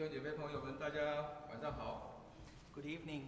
[0.00, 0.98] 兄姐妹朋友们，大家
[1.50, 2.22] 晚上好。
[2.74, 3.24] Good evening.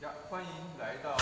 [0.00, 1.12] 呀，欢迎来到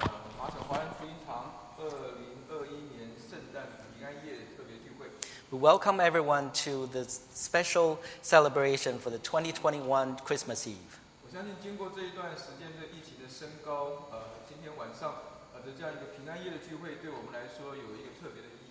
[0.00, 1.86] 呃马省华人福音堂二
[2.18, 5.06] 零二一年圣诞平安夜特别聚会。
[5.50, 10.98] We welcome everyone to this special celebration for the 2021 Christmas Eve.
[11.22, 15.14] 我相信经过这一段时间的疫情的升高，呃，今天晚上
[15.54, 18.63] 呃的这样一个平安夜的聚会，对我们来说有一个特别的意义在。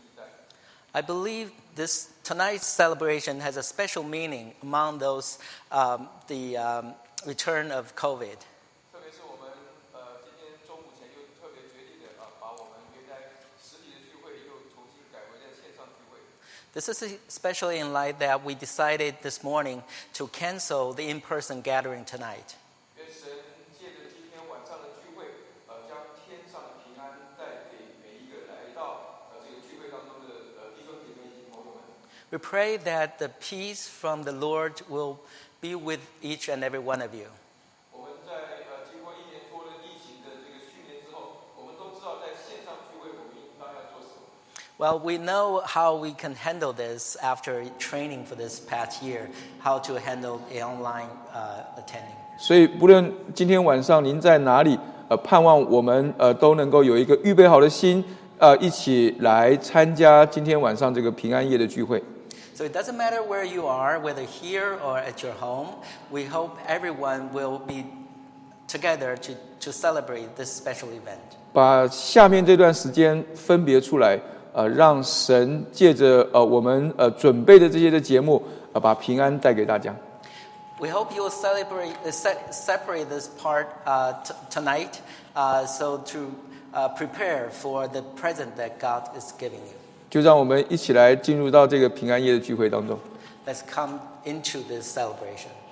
[0.93, 5.39] I believe this tonight's celebration has a special meaning among those
[5.71, 6.93] um, the um,
[7.25, 8.37] return of COVID.
[16.73, 19.83] This is especially in light that we decided this morning
[20.13, 22.55] to cancel the in person gathering tonight.
[32.32, 35.16] We pray that the peace from the Lord will
[35.60, 37.26] be with each and every one of you.
[37.92, 38.34] 我们在
[38.68, 44.28] 呃经过一年多的疫情的这个训练之后，我们都知道在线上聚会我们应当要做什么。
[44.76, 49.30] Well, we know how we can handle this after training for this past year,
[49.64, 52.14] how to handle the online uh, attending.
[52.38, 54.78] 所以，不论今天晚上您在哪里，
[55.08, 58.04] 呃，盼望我们呃都能够有一个预备好的心，
[58.38, 62.00] 呃，一起来参加今天晚上这个平安夜的聚会。
[62.62, 65.76] So it doesn't matter where you are, whether here or at your home,
[66.10, 67.86] we hope everyone will be
[68.66, 71.20] together to, to celebrate this special event.
[71.52, 74.20] 把下面这段时间分别出来，
[74.52, 78.42] 呃，让神借着呃我们呃准备的这些的节目，
[78.72, 79.94] 呃，把平安带给大家。
[80.80, 85.00] We hope you will celebrate, uh, se- separate this part uh, t- tonight
[85.34, 86.30] uh, so to
[86.72, 89.74] uh, prepare for the present that God is giving you.
[90.13, 92.95] 就让我们一起来进入到这个平安夜的聚会当中。
[93.47, 95.62] Let's come into this celebration.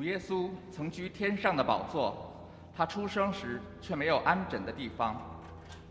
[0.00, 2.32] 主耶稣曾居天上的宝座，
[2.74, 5.16] 他出生时却没有安枕的地方。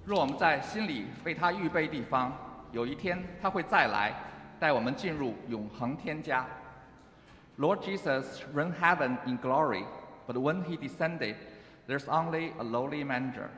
[0.04, 2.32] 若我们在心里为他预备地方，
[2.72, 4.14] 有一天他会再来，
[4.60, 6.46] 带我们进入永恒天家。
[7.58, 9.86] Lord Jesus reigned heaven in glory,
[10.28, 11.36] but when he descended,
[11.88, 13.50] there's only a lowly manger.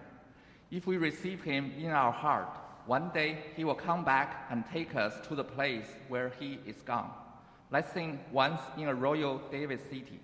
[0.70, 4.96] If we receive him in our heart, one day he will come back and take
[4.96, 7.10] us to the place where he is gone.
[7.72, 10.20] Let's sing once in a royal David city.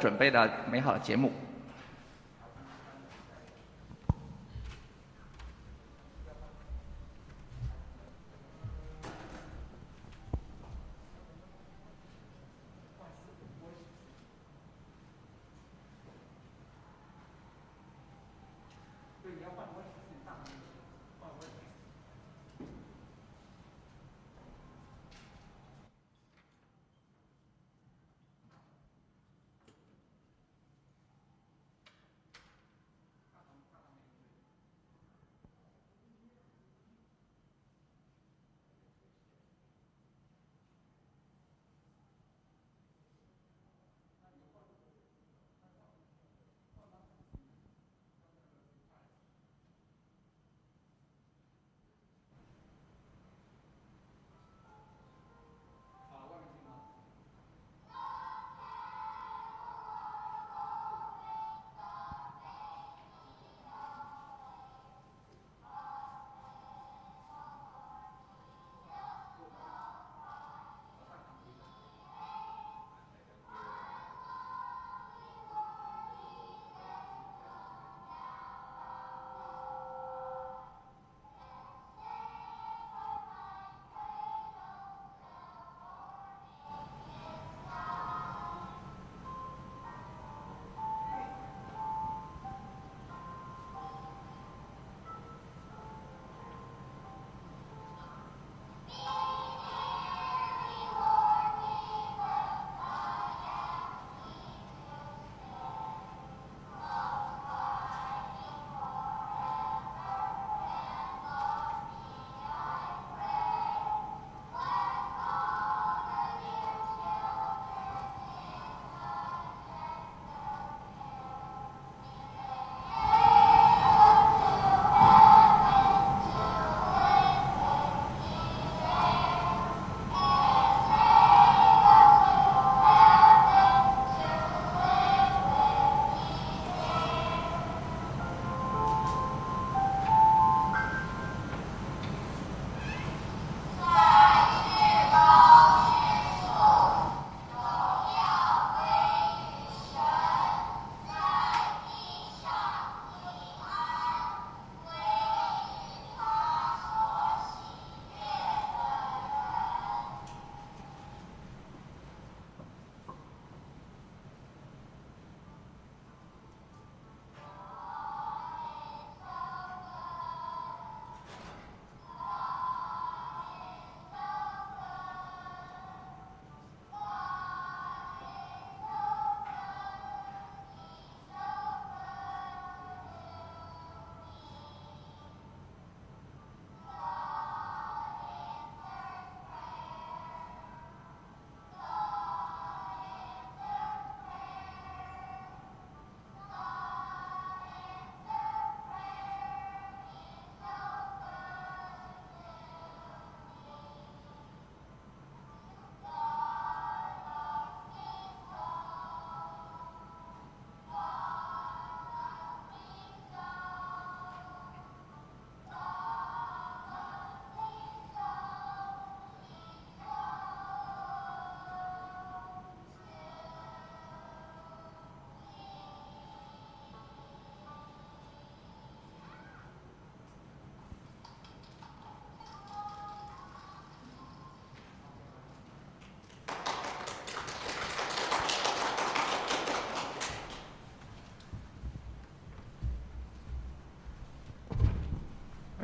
[0.00, 1.30] 准备的美好的节目。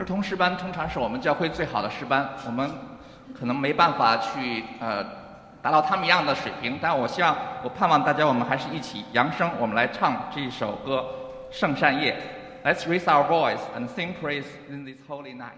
[0.06, 2.70] 通师班通常是我们教会最好的师班，我们
[3.38, 5.04] 可能没办法去呃
[5.60, 11.04] 达到他们一样的水平，但我希望，我盼望大家我们还是一起扬声，我们来唱这首歌
[11.54, 12.16] 《圣善夜》。
[12.66, 15.52] Let's raise our voice and sing praise in this holy night.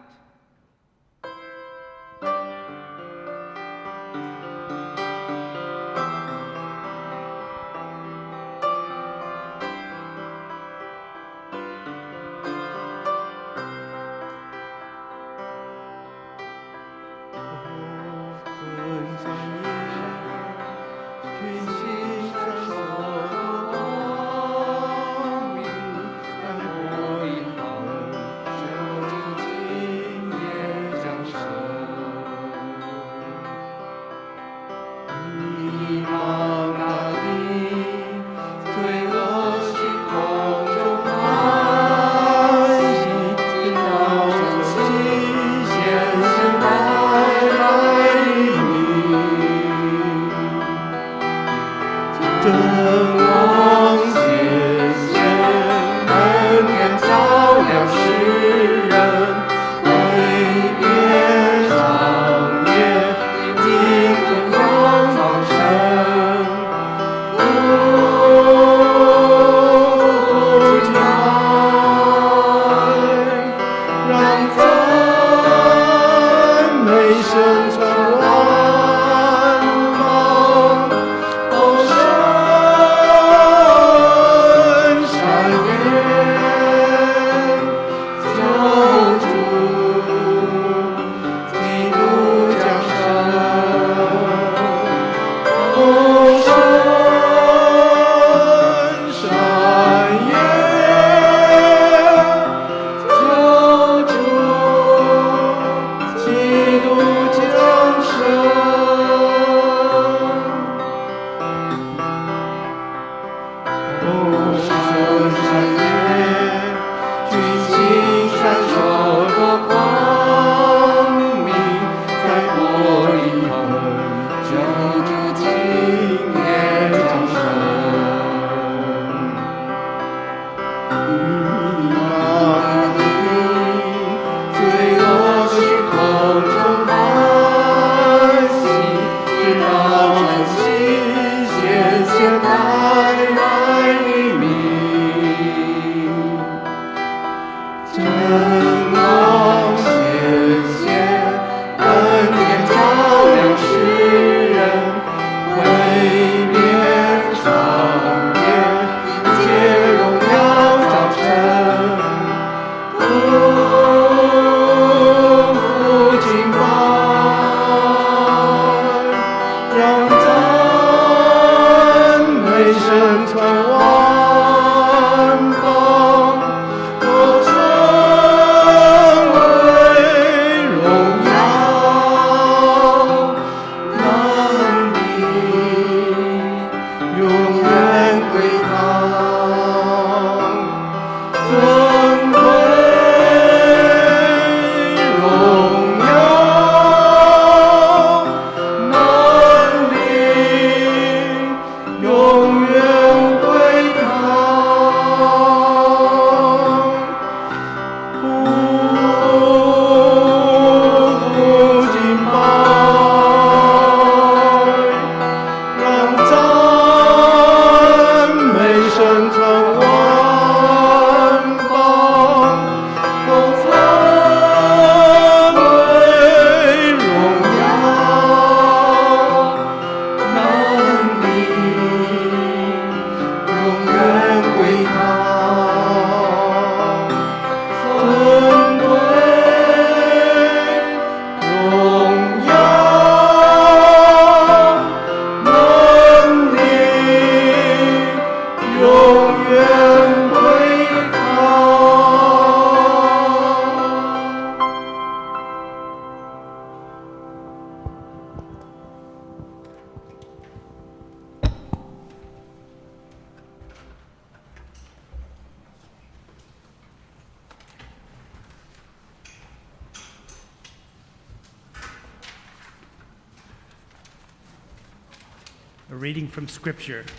[276.79, 277.13] Scripture,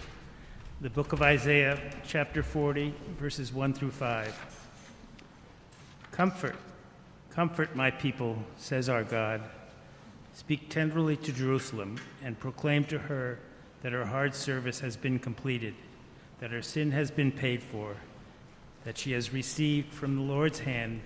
[0.80, 4.70] the book of Isaiah, chapter 40, verses 1 through 5.
[6.14, 6.56] Comfort,
[7.30, 9.42] Comfort my people, says our God.
[10.34, 13.40] Speak tenderly to Jerusalem and proclaim to her
[13.82, 15.76] that her hard service has been completed,
[16.40, 17.98] that her sin has been paid for,
[18.86, 21.02] that she has received from the Lord's hand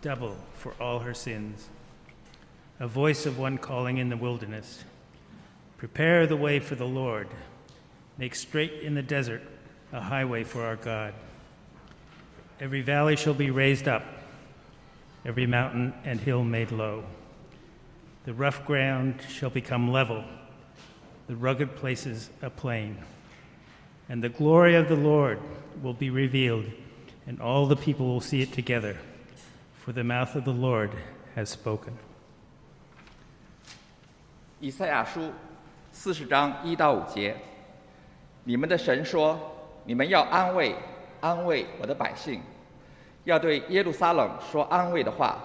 [0.00, 1.68] double for all her sins.
[2.80, 4.82] A voice of one calling in the wilderness
[5.76, 7.28] Prepare the way for the Lord,
[8.21, 9.41] make straight in the desert
[9.91, 11.13] a highway for our God.
[12.59, 14.03] Every valley shall be raised up,
[15.25, 17.03] every mountain and hill made low.
[18.25, 20.23] The rough ground shall become level,
[21.27, 22.97] the rugged places a plain.
[24.09, 25.39] And the glory of the Lord
[25.81, 26.65] will be revealed,
[27.27, 28.97] and all the people will see it together,
[29.79, 30.91] for the mouth of the Lord
[31.35, 31.93] has spoken.
[34.59, 35.31] 以赛亚书
[35.91, 37.37] 四十章一到五节，
[38.44, 39.38] 你们的神说
[39.84, 40.74] ：“你们要安慰，
[41.20, 42.40] 安慰我的百姓，
[43.24, 45.36] 要对耶路撒冷说安慰的话，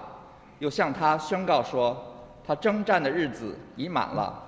[0.58, 1.96] 又向他宣告说，
[2.44, 4.42] 他征战的日子已满了，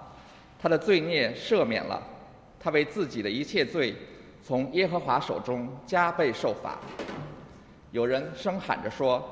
[0.58, 2.02] 他的罪孽赦免了，
[2.58, 3.94] 他为自己的一切罪，
[4.42, 6.76] 从耶和华手中加倍受罚。”
[7.92, 9.22] 有人声喊着说：“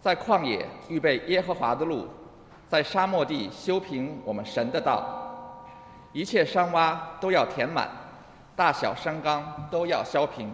[0.00, 2.08] 在旷野预备耶和华的路，
[2.68, 5.22] 在沙漠地修平我们神的道。”
[6.12, 7.90] 一切山洼都要填满，
[8.56, 10.50] 大小山冈都要削平，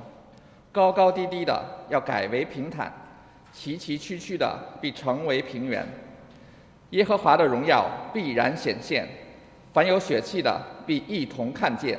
[0.72, 2.92] 高高低低的要改为平坦，
[3.52, 5.86] 崎崎岖岖的必成为平原。
[6.90, 9.08] 耶和华的荣耀必然显现，
[9.72, 11.98] 凡有血气的必一同看见，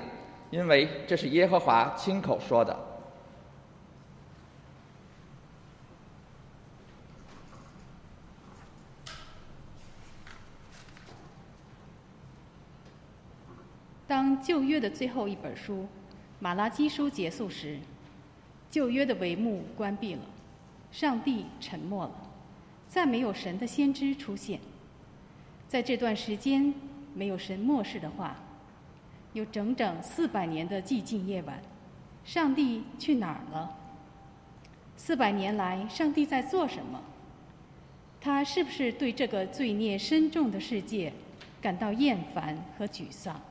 [0.51, 2.77] 因为这是耶和华亲口说的。
[14.13, 15.77] 当旧约的最后一本书
[16.39, 17.79] 《马拉基书》结束时，
[18.69, 20.21] 旧约的帷幕关闭了，
[20.91, 22.13] 上帝沉默了，
[22.87, 24.59] 再没有神的先知出现。
[25.67, 26.71] 在这段时间，
[27.15, 28.35] 没有神漠视的话，
[29.33, 31.59] 有整整四百年的寂静夜晚，
[32.23, 33.75] 上帝去哪儿了？
[34.95, 37.01] 四百年来，上帝在做什么？
[38.21, 41.11] 他是不是对这个罪孽深重的世界
[41.59, 43.41] 感到厌烦和沮丧？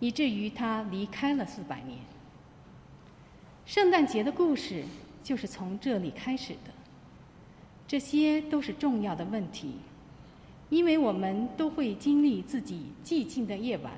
[0.00, 1.98] 以至于他离开了四百年。
[3.64, 4.84] 圣诞节的故事
[5.22, 6.72] 就是从这里开始的。
[7.86, 9.74] 这些都是重要的问题，
[10.68, 13.92] 因为我们都会经历自己寂静的夜晚。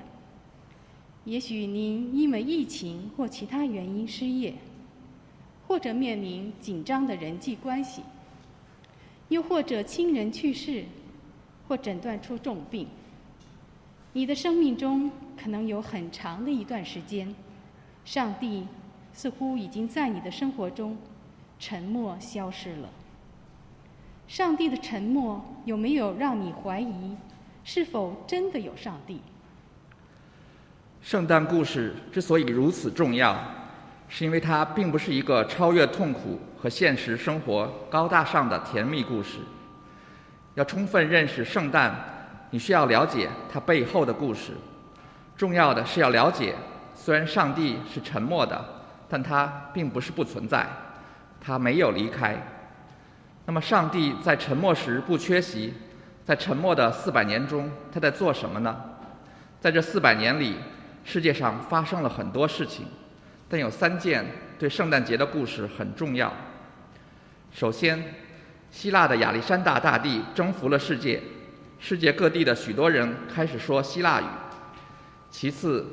[1.25, 4.55] 也许您因为疫情或其他原因失业，
[5.67, 8.01] 或者面临紧张的人际关系，
[9.29, 10.83] 又或者亲人去世，
[11.67, 12.87] 或诊断出重病。
[14.11, 15.09] 你的生命中
[15.41, 17.33] 可能有很长的一段时间，
[18.05, 18.67] 上帝
[19.11, 20.97] 似乎已经在你的生活中
[21.59, 22.89] 沉默消失了。
[24.27, 27.15] 上帝的沉默有没有让你怀疑，
[27.63, 29.21] 是否真的有上帝？
[31.01, 33.37] 圣诞故事之所以如此重要，
[34.07, 39.39] 是因为它并不是一个超越痛苦和现实生活、高大上的甜蜜故事。
[40.55, 42.11] 要充分认识圣诞。
[42.51, 44.51] 你需要了解它背后的故事。
[45.43, 46.55] 重要的是要了解，
[46.95, 48.63] 虽然上帝是沉默的，
[49.09, 50.65] 但他并不是不存在，
[51.41, 52.37] 他没有离开。
[53.45, 55.73] 那么，上帝在沉默时不缺席，
[56.23, 58.73] 在沉默的四百年中，他在做什么呢？
[59.59, 60.55] 在这四百年里，
[61.03, 62.85] 世界上发生了很多事情，
[63.49, 64.25] 但有三件
[64.57, 66.31] 对圣诞节的故事很重要。
[67.51, 68.01] 首先，
[68.71, 71.21] 希腊的亚历山大大帝征服了世界。
[71.81, 74.23] 世界各地的许多人开始说希腊语。
[75.33, 75.83] 其次，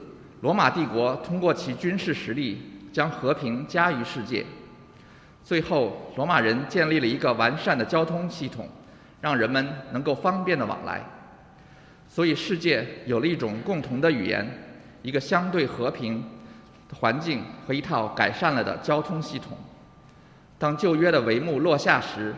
[0.43, 2.61] 罗马帝国通过其军事实力
[2.93, 4.45] 将和平加于世界。
[5.43, 8.69] 最后，罗马人建立了一个完善的交通系统，
[9.23, 11.03] 让人们能够方便的往来。
[12.07, 14.47] 所以，世界有了一种共同的语言，
[15.01, 16.23] 一个相对和平
[17.01, 19.57] 环境和一套改善了的交通系统。
[20.59, 22.35] 当旧约的帷幕落下时，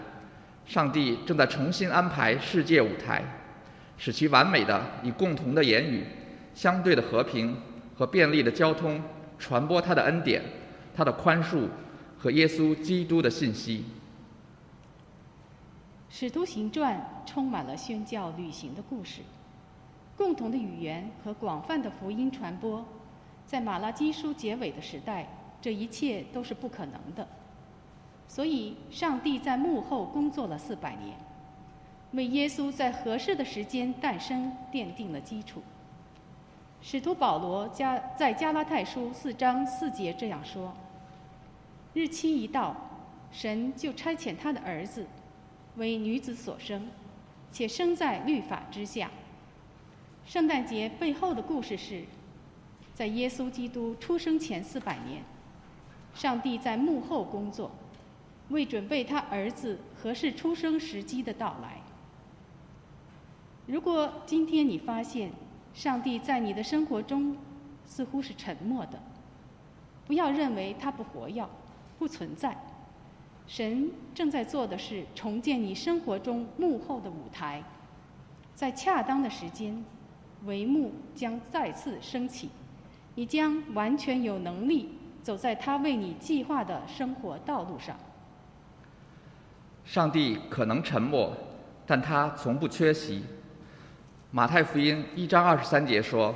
[0.64, 3.24] 上帝正在重新安排世界舞台。
[3.98, 6.04] 使其完美的以共同的言语、
[6.54, 7.56] 相对的和平
[7.96, 9.02] 和便利的交通
[9.38, 10.42] 传播他的恩典、
[10.94, 11.68] 他的宽恕
[12.18, 13.84] 和耶稣基督的信息。
[16.08, 19.22] 使徒行传充满了宣教旅行的故事，
[20.16, 22.84] 共同的语言和广泛的福音传播，
[23.46, 25.26] 在马拉基书结尾的时代，
[25.60, 27.26] 这一切都是不可能的。
[28.28, 31.16] 所以，上帝在幕后工作了四百年。
[32.12, 35.62] 为耶稣在合适的时间诞生奠定了基础。
[36.84, 40.74] 使徒保罗加在加拉太书四章四节这样说
[41.94, 42.74] ：“日期一到，
[43.30, 45.06] 神就差遣他的儿子，
[45.76, 46.88] 为女子所生，
[47.52, 49.08] 且生在律法之下。
[50.26, 52.02] 圣诞节背后的故事是，
[52.92, 55.22] 在耶稣基督出生前四百年，
[56.16, 57.70] 上帝在幕后工作，
[58.48, 61.80] 为准备他儿子合适出生时机的到来。
[63.66, 65.30] 如果今天你发现
[65.74, 67.36] 上帝在你的生活中
[67.84, 68.98] 似乎是沉默的，
[70.06, 71.46] 不要认为他不活跃、
[71.98, 72.56] 不存在。
[73.46, 77.62] 神正在做的是重建你生活中幕后的舞台，
[78.54, 79.84] 在恰当的时间，
[80.46, 82.50] 帷幕将再次升起，
[83.14, 84.90] 你将完全有能力
[85.22, 87.96] 走在他为你计划的生活道路上。
[89.84, 91.32] 上帝可能沉默，
[91.84, 93.24] 但他从不缺席。
[94.34, 96.34] 马太福音一章二十三节说：“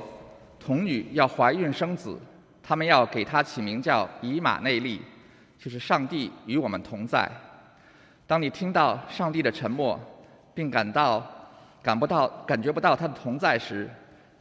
[0.61, 2.15] 童女要怀孕生子，
[2.63, 5.01] 他们要给她起名叫以马内利。”
[5.59, 7.27] 就是上帝与我们同在。
[8.27, 9.99] 当你听到上帝的沉默，
[10.55, 11.27] 并感到
[11.83, 13.89] 感不到、感觉不到他的同在时，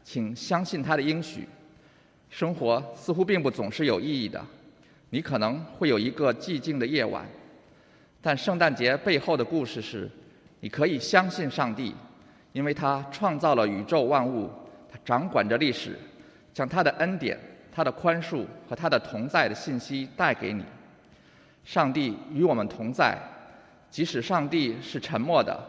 [0.03, 1.47] 请相信他的应许。
[2.29, 4.45] 生活似乎并不总是有意义的，
[5.11, 7.25] 你可能会有一个寂静的夜晚。
[8.21, 10.11] 但圣诞节背后的故事是：
[10.59, 11.95] 你可以相信上帝，
[12.55, 14.49] 因为他创造了宇宙万物，
[14.89, 15.99] 他掌管着历史，
[16.53, 17.37] 将他的恩典、
[17.69, 20.63] 他的宽恕和他的同在的信息带给你。
[21.65, 23.17] 上帝与我们同在，
[23.89, 25.61] 即使上帝是沉默的，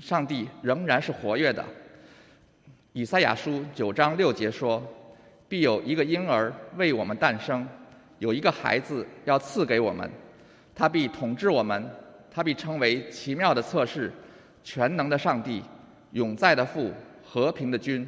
[0.00, 1.64] 上帝仍然是活跃的。
[2.92, 4.82] 以赛亚书九章六节说
[5.48, 7.64] ：“必有一个婴儿为我们诞生，
[8.18, 10.10] 有一个孩子要赐给我们，
[10.74, 11.88] 他必统治我们，
[12.28, 14.12] 他必称为奇妙的测试，
[14.63, 15.63] 全能的上帝，
[16.11, 16.91] 永在的父，
[17.23, 18.07] 和平的君。”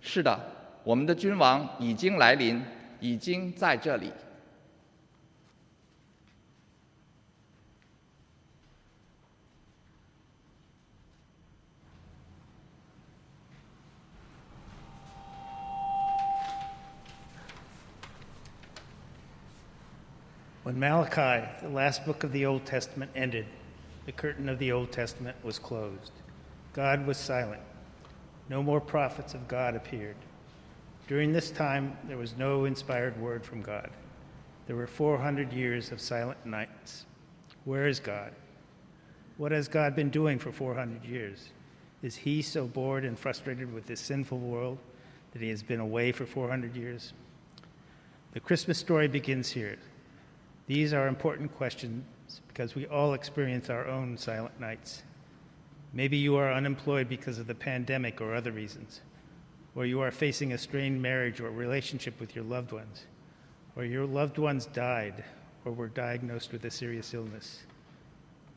[0.00, 0.38] 是的，
[0.82, 2.60] 我们的君王已经来临，
[2.98, 4.12] 已经在这里。
[20.64, 23.46] When Malachi, the last book of the Old Testament, ended,
[24.07, 26.13] the curtain of the Old Testament was closed.
[26.71, 27.61] God was silent.
[28.47, 30.15] No more prophets of God appeared.
[31.09, 33.89] During this time, there was no inspired word from God.
[34.65, 37.05] There were 400 years of silent nights.
[37.65, 38.31] Where is God?
[39.35, 41.49] What has God been doing for 400 years?
[42.01, 44.77] Is he so bored and frustrated with this sinful world
[45.33, 47.11] that he has been away for 400 years?
[48.31, 49.77] The Christmas story begins here.
[50.65, 52.05] These are important questions
[52.47, 55.03] because we all experience our own silent nights.
[55.93, 59.01] Maybe you are unemployed because of the pandemic or other reasons,
[59.75, 63.05] or you are facing a strained marriage or relationship with your loved ones,
[63.75, 65.23] or your loved ones died
[65.65, 67.59] or were diagnosed with a serious illness.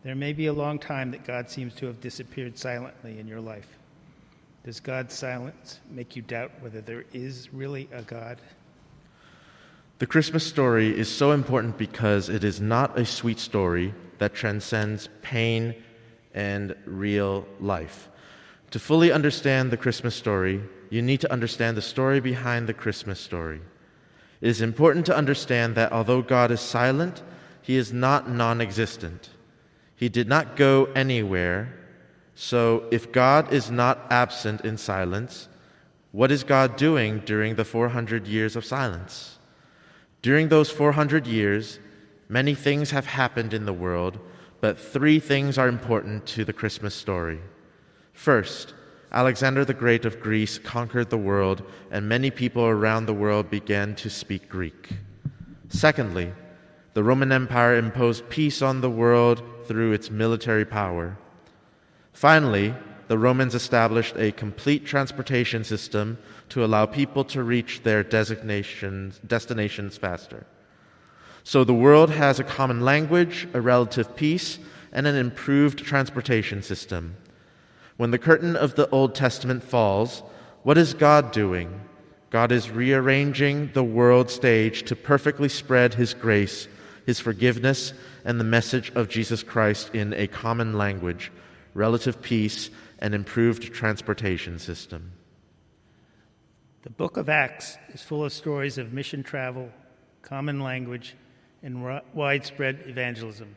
[0.02, 3.40] There may be a long time that God seems to have disappeared silently in your
[3.40, 3.68] life.
[4.64, 8.38] Does God's silence make you doubt whether there is really a God?
[10.00, 15.10] The Christmas story is so important because it is not a sweet story that transcends
[15.20, 15.74] pain
[16.32, 18.08] and real life.
[18.70, 23.20] To fully understand the Christmas story, you need to understand the story behind the Christmas
[23.20, 23.60] story.
[24.40, 27.22] It is important to understand that although God is silent,
[27.60, 29.28] he is not non existent.
[29.96, 31.76] He did not go anywhere.
[32.34, 35.50] So, if God is not absent in silence,
[36.12, 39.36] what is God doing during the 400 years of silence?
[40.22, 41.78] During those 400 years,
[42.28, 44.18] many things have happened in the world,
[44.60, 47.40] but three things are important to the Christmas story.
[48.12, 48.74] First,
[49.12, 53.94] Alexander the Great of Greece conquered the world, and many people around the world began
[53.96, 54.90] to speak Greek.
[55.68, 56.32] Secondly,
[56.92, 61.16] the Roman Empire imposed peace on the world through its military power.
[62.12, 62.74] Finally,
[63.08, 66.18] the Romans established a complete transportation system
[66.50, 70.46] to allow people to reach their designations, destinations faster.
[71.42, 74.58] So the world has a common language, a relative peace,
[74.92, 77.16] and an improved transportation system.
[77.96, 80.22] When the curtain of the Old Testament falls,
[80.62, 81.80] what is God doing?
[82.30, 86.68] God is rearranging the world stage to perfectly spread His grace,
[87.06, 87.92] His forgiveness,
[88.24, 91.32] and the message of Jesus Christ in a common language,
[91.74, 95.12] relative peace, and improved transportation system.
[96.82, 99.68] The book of Acts is full of stories of mission travel,
[100.22, 101.14] common language,
[101.62, 103.54] and widespread evangelism.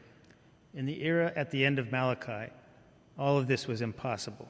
[0.74, 2.52] In the era at the end of Malachi,
[3.18, 4.50] all of this was impossible.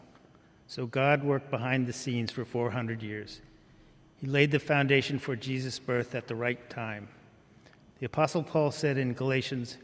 [0.65, 3.41] So God worked behind the scenes for 400 years.
[4.19, 7.09] He laid the foundation for Jesus' birth at the right time.
[7.99, 9.77] The Apostle Paul said in Galatians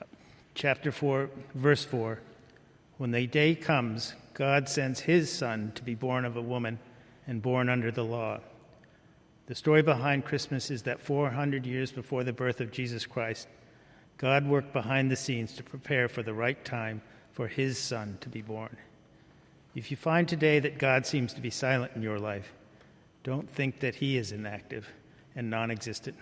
[0.00, 0.06] uh,
[0.54, 2.18] chapter 4, verse 4
[2.98, 6.80] When the day comes, God sends his son to be born of a woman
[7.30, 8.40] and born under the law.
[9.46, 13.46] The story behind Christmas is that 400 years before the birth of Jesus Christ,
[14.18, 18.28] God worked behind the scenes to prepare for the right time for his son to
[18.28, 18.76] be born.
[19.76, 22.52] If you find today that God seems to be silent in your life,
[23.22, 24.88] don't think that he is inactive
[25.36, 26.16] and non existent.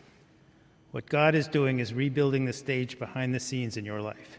[0.90, 4.38] What God is doing is rebuilding the stage behind the scenes in your life.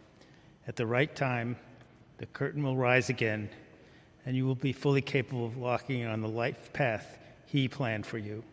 [0.67, 1.55] At the right time,
[2.19, 3.49] the curtain will rise again,
[4.25, 8.17] and you will be fully capable of walking on the life path He planned for
[8.17, 8.43] you.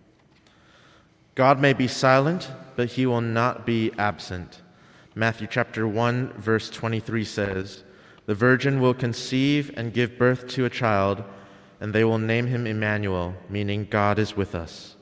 [1.34, 4.62] God may be silent, but he will not be absent.
[5.14, 7.84] Matthew chapter 1 verse 23 says,
[8.24, 11.22] "The virgin will conceive and give birth to a child,
[11.78, 14.96] and they will name him Emmanuel, meaning God is with us."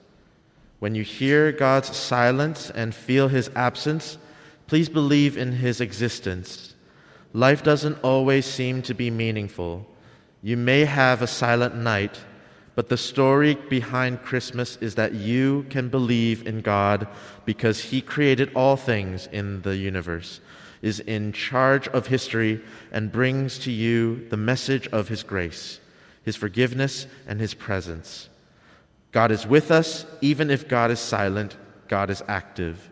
[0.81, 4.19] When you hear God's silence and feel his absence,
[4.67, 6.75] please believe in his existence.
[7.33, 9.87] Life doesn't always seem to be meaningful.
[10.45, 12.21] You may have a silent night,
[12.75, 17.09] but the story behind Christmas is that you can believe in God
[17.47, 20.43] because He created all things in the universe,
[20.83, 22.61] is in charge of history,
[22.93, 25.81] and brings to you the message of His grace,
[26.25, 28.29] His forgiveness, and His presence.
[29.13, 31.57] God is with us, even if God is silent,
[31.89, 32.91] God is active.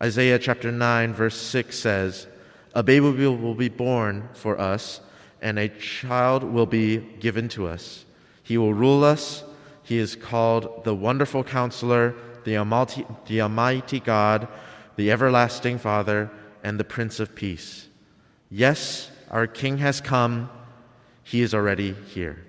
[0.00, 2.28] Isaiah chapter 9, verse 6 says,
[2.72, 5.00] A baby will be born for us,
[5.40, 8.04] and a child will be given to us.
[8.42, 9.44] He will rule us.
[9.82, 12.14] He is called the Wonderful Counselor,
[12.44, 14.48] the Almighty, the Almighty God,
[14.96, 16.30] the Everlasting Father,
[16.62, 17.88] and the Prince of Peace.
[18.50, 20.50] Yes, our King has come.
[21.22, 22.44] He is already here.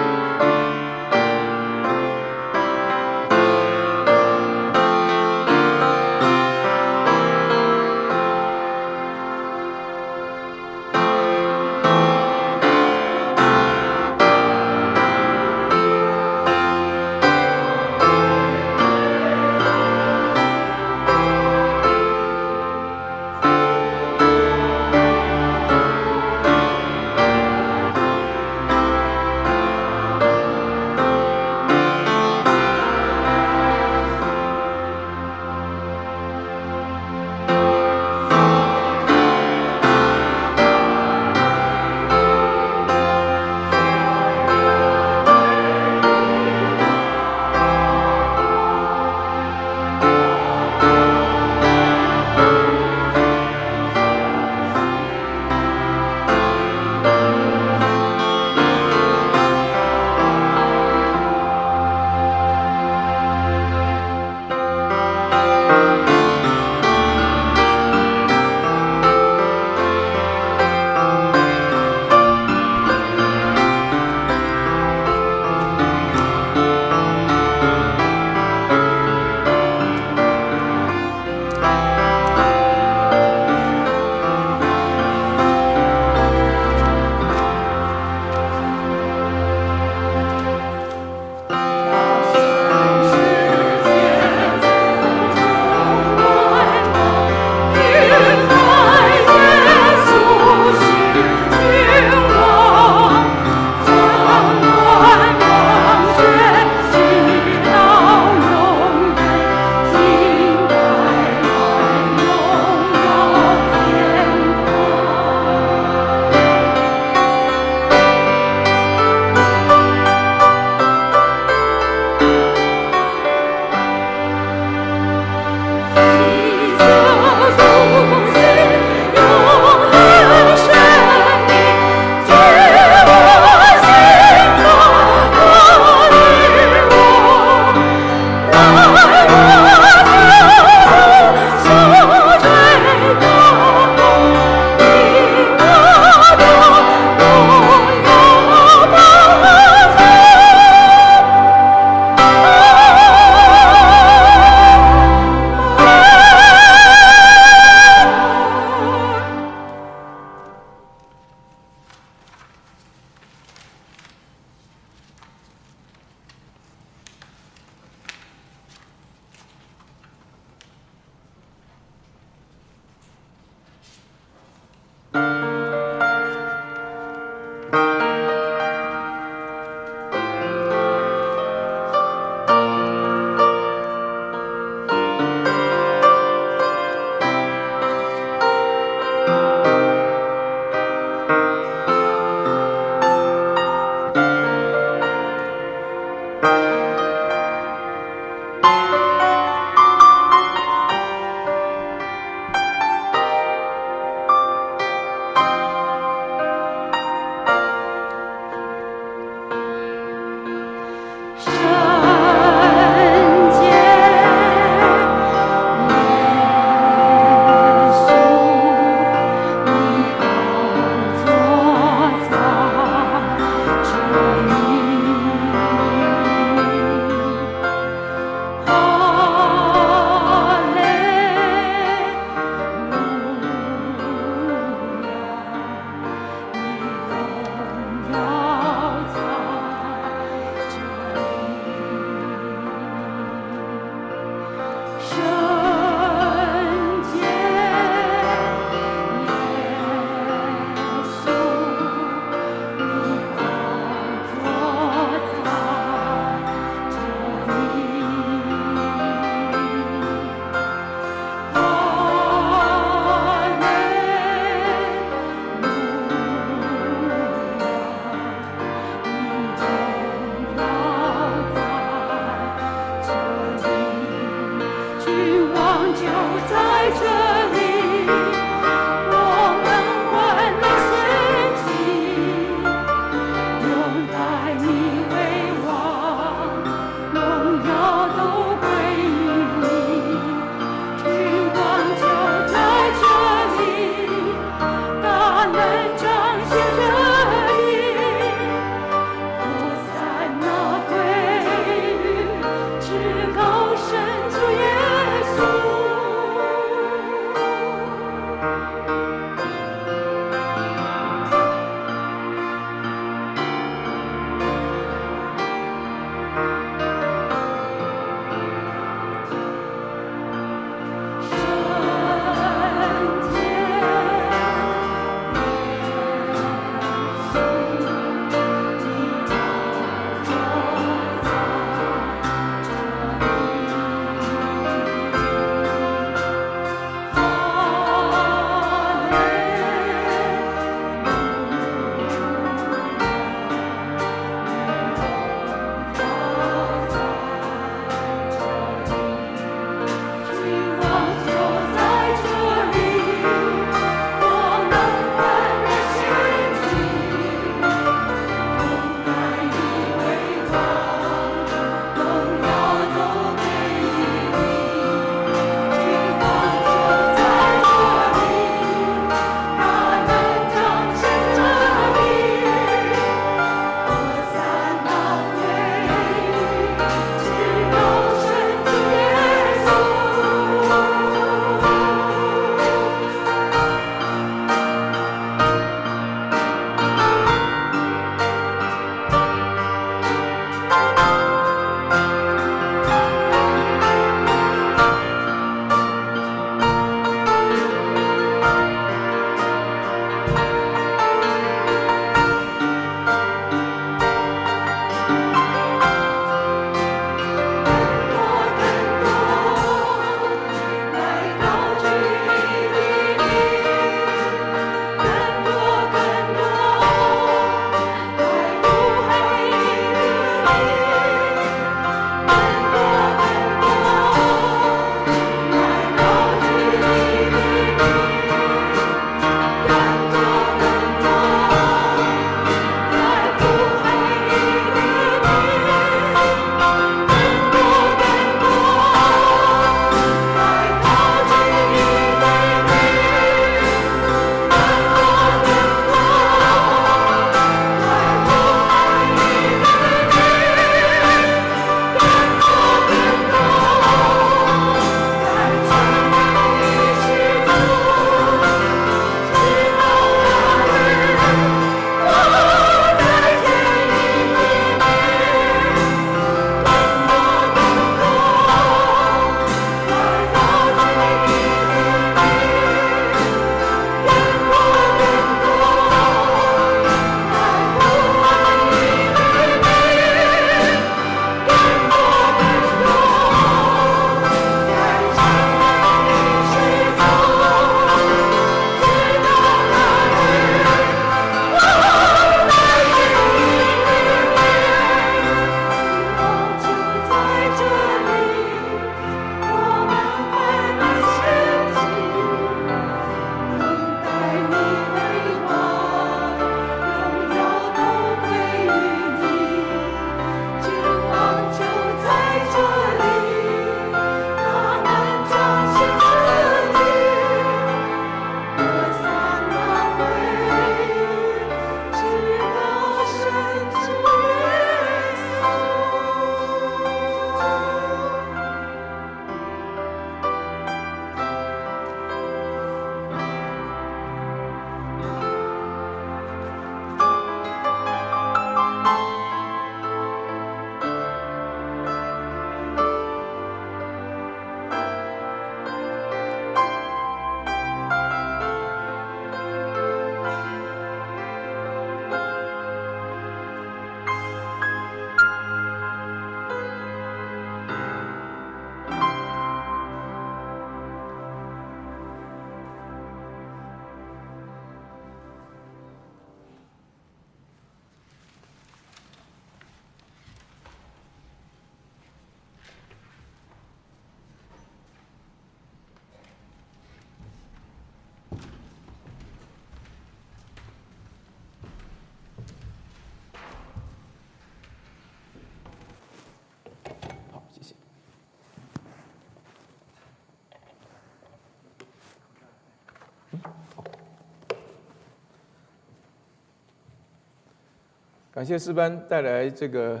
[598.42, 600.00] 感谢诗班带来这个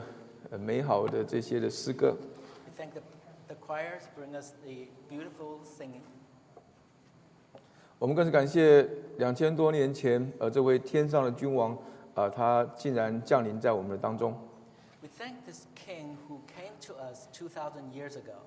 [0.50, 2.16] 呃美好的这些的诗歌。
[2.66, 3.00] We thank the,
[3.48, 6.02] the choirs bring us the beautiful singing.
[7.98, 11.76] 我们更是感谢两千多年前，呃，这位天上的君王，
[12.14, 14.32] 啊、他竟然降临在我们的当中。
[15.02, 18.38] We thank this king who came to us 2,000 years ago,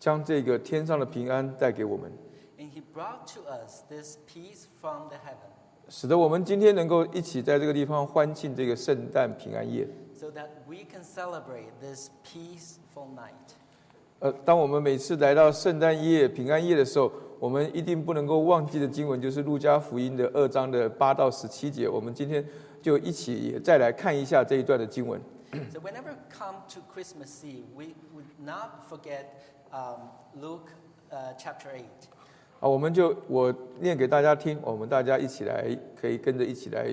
[0.00, 2.10] 将这个天上的平安带给我们，
[2.58, 5.52] and he brought to us this peace from the heaven
[5.89, 9.87] 使得我们今天能够一起在这个地方欢庆这个圣诞平安夜。
[10.13, 13.55] so that we can celebrate this peaceful night.
[14.19, 21.87] 呃，当我们每次来到圣诞夜、平安夜的时候，我们一定不能够忘记的经文就是路加福音的二章的八到十七节。
[21.87, 22.43] 我们今天
[22.81, 25.21] 就一起也再来看一下这一段的经文。
[25.71, 29.27] So whenever come to Christmas Eve, we would not forget
[29.71, 30.71] um, Luke
[31.11, 31.83] uh, chapter 8.
[32.59, 35.67] 啊，我们就我念给大家听，我们大家一起来
[35.99, 36.87] 可以跟着一起来，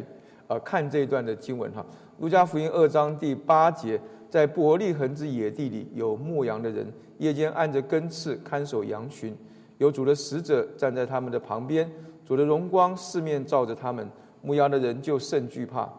[0.47, 1.85] 呃，看这一段的经文哈。
[2.19, 6.87] 路加福音二章第八节，在伯利恒之野地里有牧羊的人，
[7.19, 9.35] 夜间按着更次看守羊群，
[9.79, 11.91] 有主的使者站在他们的旁边，
[12.25, 14.07] 主的荣光四面照着他们，
[14.43, 15.91] 牧羊的人就甚惧怕。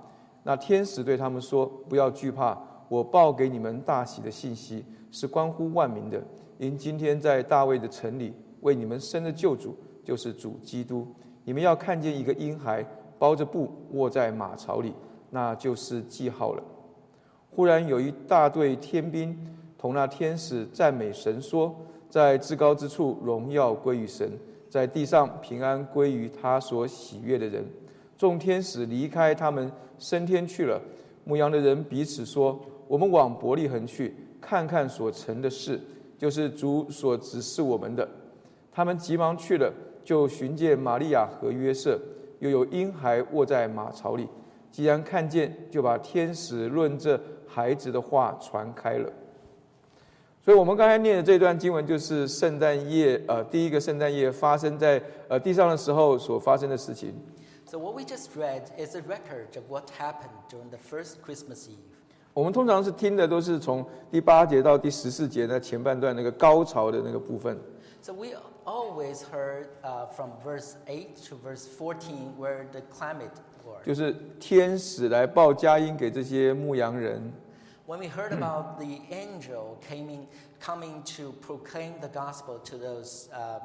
[0.43, 2.55] 那天使对他们说：“不要惧怕，
[2.87, 6.21] 我报给你们大喜的信息，是关乎万民的。
[6.59, 8.31] 因今天在大卫的城里
[8.65, 11.07] 为你们生的救主，就是主基督。
[11.43, 12.83] 你们要看见一个婴孩
[13.19, 14.91] 包着布卧在马槽里，
[15.29, 16.63] 那就是记号了。”
[17.55, 19.37] 忽然有一大队天兵
[19.77, 21.73] 同那天使赞美神说
[22.09, 24.29] ：“在至高之处荣耀归于神，
[24.67, 27.63] 在地上平安归于他所喜悦的人。”
[28.17, 30.81] 众天使离开他们升天去了。
[31.23, 32.59] 牧羊的人彼此说
[32.89, 35.79] ：“我们往伯利恒去，看看所成的事，
[36.17, 38.09] 就是主所指示我们的。”
[38.75, 39.71] 他们急忙去了，
[40.03, 41.97] 就寻见玛利亚和约瑟，
[42.39, 44.27] 又有婴孩卧在马槽里。
[44.69, 47.17] 既然看见，就把天使论这
[47.47, 49.09] 孩子的话传开了。
[50.41, 57.13] 所以，我们刚才念的这段经文，就是圣诞夜，呃，第一个圣诞夜发生在呃地上的时候所发生的事情。
[57.65, 61.77] So what we just read is a record of what happened during the first Christmas Eve.
[62.33, 67.57] 我们通常是听的都是从第八节到第十四节那前半段那个高潮的那个部分。
[68.01, 68.27] So we
[68.64, 73.30] always heard uh, from verse 8 to verse 14 where the climate
[73.64, 73.82] were.
[73.84, 77.32] 就是天使来报佳音给这些牧羊人，
[77.86, 80.26] When we heard about the angel coming,
[80.64, 83.60] coming to proclaim the gospel to those um,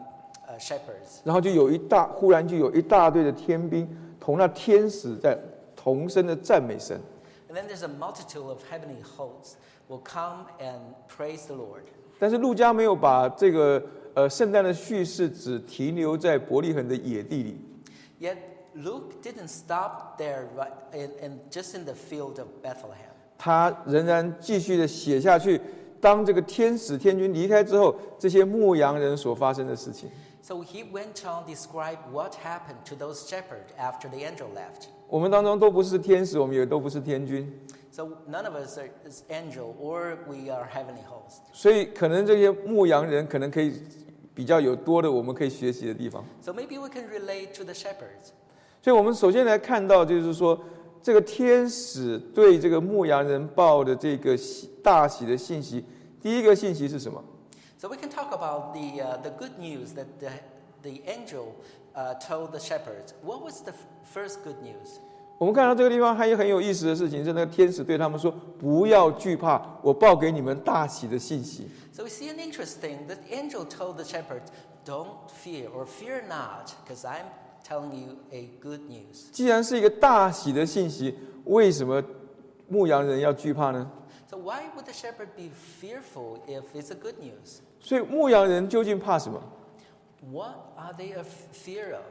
[0.47, 1.19] uh, shepherds.
[1.23, 3.87] 然后就有一大，忽然就有一大队的天兵
[4.19, 5.37] 同那天使在
[5.75, 6.99] 同声的赞美神。
[7.49, 9.55] And then there's a multitude of heavenly hosts
[9.87, 11.83] will come and praise the Lord.
[12.17, 13.81] 但是路加没有把这个
[14.14, 17.58] 呃圣诞的叙事只停留在伯利恒的野地里
[18.20, 18.36] ，Yet
[18.76, 23.10] Luke didn't stop there right and and just in the field of Bethlehem.
[23.38, 25.60] 他仍然继续的写下去。
[26.00, 30.10] 当这个天使天军离开之后，这些牧羊人所发生的事情。
[30.42, 34.88] So he went on describe what happened to those shepherds after the angel left.
[35.08, 37.52] 我们当中都不是天使，我们也都不是天军，
[37.99, 41.39] So none of us are is angel or we are heavenly hosts.
[41.53, 43.81] 所以可能这些牧羊人可能可以
[44.33, 46.25] 比较有多的我们可以学习的地方。
[46.41, 48.31] So maybe we can relate to the shepherds.
[48.81, 50.59] 所以我们首先来看到，就是说
[51.01, 55.83] 这个天使对这个牧羊人报的这个喜大喜的信息。
[56.21, 57.23] 第一个信息是什么？
[57.77, 60.31] So we can talk about the, uh, the good news that the,
[60.81, 61.53] the angel
[61.95, 63.13] uh, told the shepherds.
[63.23, 64.99] What was the f- first good news?
[65.39, 71.67] 我们看到这个地方还有很有意思的事情，是那个天使对他们说：“不要惧怕，我报给你们大喜的信息。
[71.91, 74.47] So we see an interesting that the angel told the shepherds,
[74.85, 77.25] Don't fear or fear not, because I'm
[77.67, 79.29] telling you a good news.
[79.31, 82.01] 既然是一个大喜的信息，为什么
[82.67, 83.91] 牧羊人要惧怕呢？
[84.29, 85.49] So why would the shepherd be
[85.81, 87.59] fearful if it's a good news?
[87.81, 89.41] 所以牧羊人究竟怕什么？
[90.31, 92.05] What are they of fear of?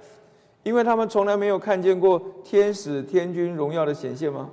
[0.63, 4.49] 因为他们从来没有看见过天使、天军荣耀的显现吗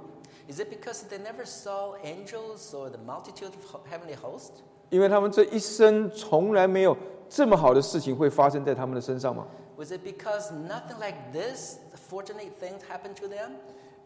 [0.48, 4.62] ？Is it because they never saw angels or the multitude of heavenly hosts?
[4.90, 6.96] 因为他们这一生从来没有
[7.28, 9.46] 这么好的事情会发生在他们的身上吗
[9.76, 11.78] ？Was it because nothing like this
[12.08, 13.50] fortunate things happened to them?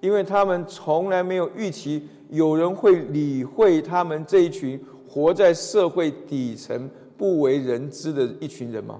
[0.01, 8.98] 因为他们从来没有预期有人会理会他们这一群活在社会底层、不为人知的一群人吗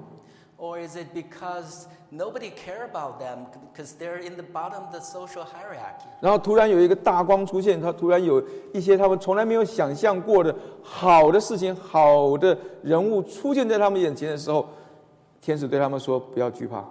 [0.59, 5.01] ？Or is it because nobody care about them because they're in the bottom of the
[5.01, 6.07] social hierarchy?
[6.21, 8.43] 然后突然有一个大光出现，他突然有
[8.73, 14.69] 一些他们从来没有想象过的好的事情、好的人物出现在他们眼前的时候，
[15.41, 16.85] 天使对他们说：“不要惧怕。”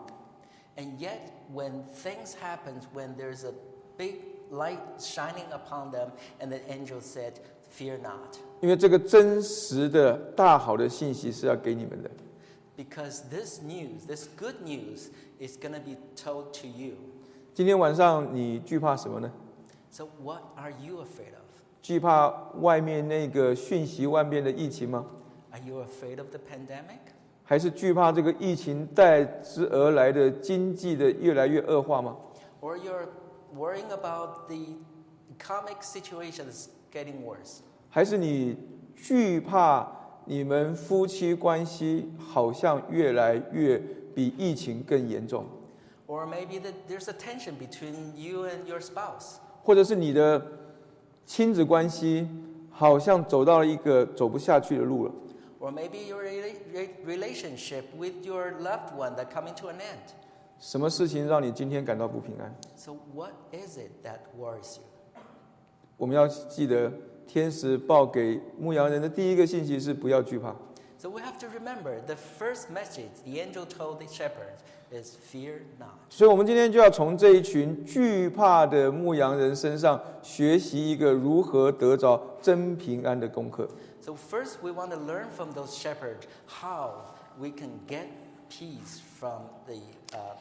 [0.77, 1.19] And yet,
[1.53, 3.51] when things happen, when there's a
[3.97, 4.15] big
[4.49, 7.33] light shining upon them, and the angel said,
[7.77, 12.09] "Fear not." 因为这个真实的大好的信息是要给你们的。
[12.78, 16.94] Because this news, this good news, is going to be told to you.
[17.52, 19.30] 今天晚上你惧怕什么呢？
[19.92, 21.44] So, what are you afraid of?
[21.80, 22.28] 惧怕
[22.60, 25.06] 外面那个瞬息万变的疫情吗？
[25.52, 26.98] Are you afraid of the pandemic?
[27.44, 32.16] 还是惧怕这个疫情带之而来的经济的越来越恶化吗？
[32.60, 33.08] Or you're
[33.54, 34.78] worrying about the
[35.38, 37.60] economic situation is getting worse?
[37.88, 38.56] 还是你
[38.96, 39.97] 惧怕
[40.29, 43.79] 你们夫妻关系好像越来越
[44.13, 45.43] 比疫情更严重
[46.07, 49.37] ，Or maybe that there's a tension between you and your spouse?
[49.63, 50.39] 或者是你的
[51.25, 52.27] 亲子关系
[52.69, 55.11] 好像走到了一个走不下去的路了
[55.59, 60.13] ？Or maybe your rela- re- relationship with your loved one that coming to an end?
[60.59, 64.83] 什么事情让你今天感到不平安？So, what is it that worries you?
[65.97, 66.91] 我们要记得，
[67.29, 70.55] 天使报给牧羊人的第一个信息是不要惧怕。
[70.97, 74.57] So, we have to remember the first message the angel told the shepherds
[74.91, 75.91] is fear not.
[76.09, 83.69] 所以，我们今天就要从这一群惧怕的牧羊人身上学习一个如何得着真平安的功课。
[84.01, 88.07] So, first, we want to learn from those shepherds how we can get
[88.49, 89.75] peace from the,
[90.17, 90.35] uh,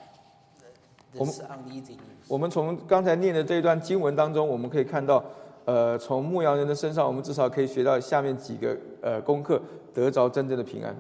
[1.12, 5.22] this uneasy 我们从刚才念的这一段经文当中，我们可以看到，
[5.68, 9.60] 呃，从牧羊人的身上，我们至少可以学到下面几个呃功课，
[9.92, 10.96] 得着真正的平安。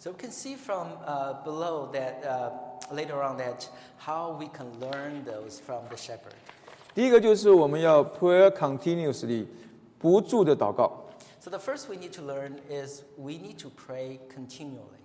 [0.00, 2.50] So, we can see from uh, below that uh,
[2.92, 3.66] later on that
[3.96, 6.34] how we can learn those from the shepherd.
[6.96, 9.46] 第一个就是我们要 prayer continuously，
[10.00, 11.04] 不住的祷告。
[11.38, 14.98] So, the first we need to learn is we need to pray continually.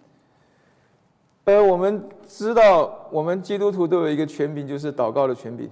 [1.44, 5.70] 呃，我们知道，我们基督徒都有一个权柄，就是祷告的权柄。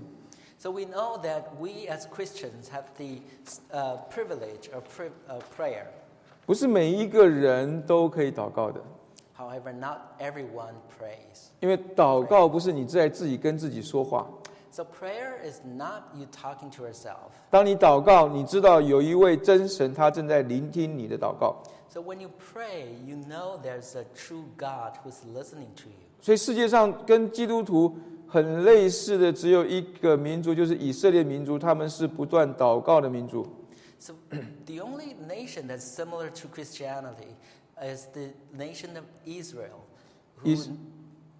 [0.60, 3.20] So we know that we as Christians have the
[3.72, 5.86] uh, privilege of, pri- of prayer.
[6.46, 8.80] 不是每一个人都可以祷告的，
[9.36, 11.48] However, not everyone prays.
[11.60, 14.26] 因为祷告不是你在自己跟自己说话。
[14.70, 17.30] So prayer is not you talking to yourself.
[17.50, 21.62] 当你祷告，你知道有一位真神，他正在聆听你的祷告。
[21.88, 26.06] So when you pray, you know there's a true God who's listening to you.
[26.20, 27.96] 所以世界上跟基督徒
[28.31, 33.45] 很类似的只有一个民族，就是以色列民族，他们是不断祷告的民族。
[33.99, 34.13] So
[34.65, 37.35] the only nation that's similar to Christianity
[37.81, 39.83] is the nation of Israel,
[40.41, 40.55] who,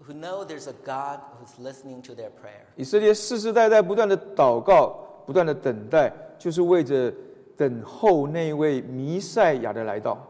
[0.06, 2.66] who know there's a God who's listening to their prayer.
[2.76, 7.14] 以色列世世代代不断的祷告，不断的等待，就是为着
[7.56, 10.28] 等候那位弥赛亚的来到。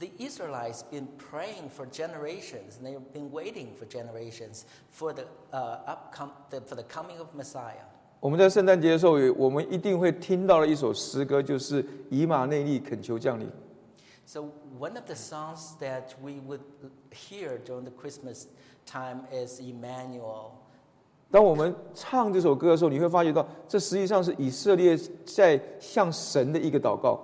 [0.00, 5.78] the Israelites been praying for generations, and they've been waiting for generations for the, uh,
[5.86, 7.84] upcom- the, for the coming of Messiah.
[8.20, 13.48] 我们在圣诞节的时候，也我们一定会听到了一首诗歌，就是以马内利恳求降临。
[14.24, 14.40] So
[14.78, 16.60] one of the songs that we would
[17.12, 18.46] hear during the Christmas
[18.84, 20.52] time is Emmanuel.
[21.30, 27.20] 当我们唱这首歌的时候，你会发觉到，这实际上是以色列在向神的一个祷告。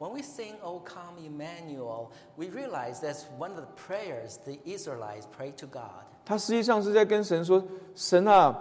[0.00, 5.26] When we sing O Come Emmanuel, we realize that's one of the prayers the Israelites
[5.36, 6.04] pray to God.
[6.24, 8.54] 他实际上是在跟神说：“神啊，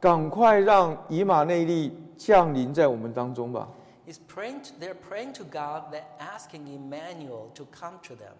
[0.00, 3.68] 赶快让以马内利降临在我们当中吧。
[4.06, 8.32] He's praying to, they're praying to God, they're asking Emmanuel to come to them.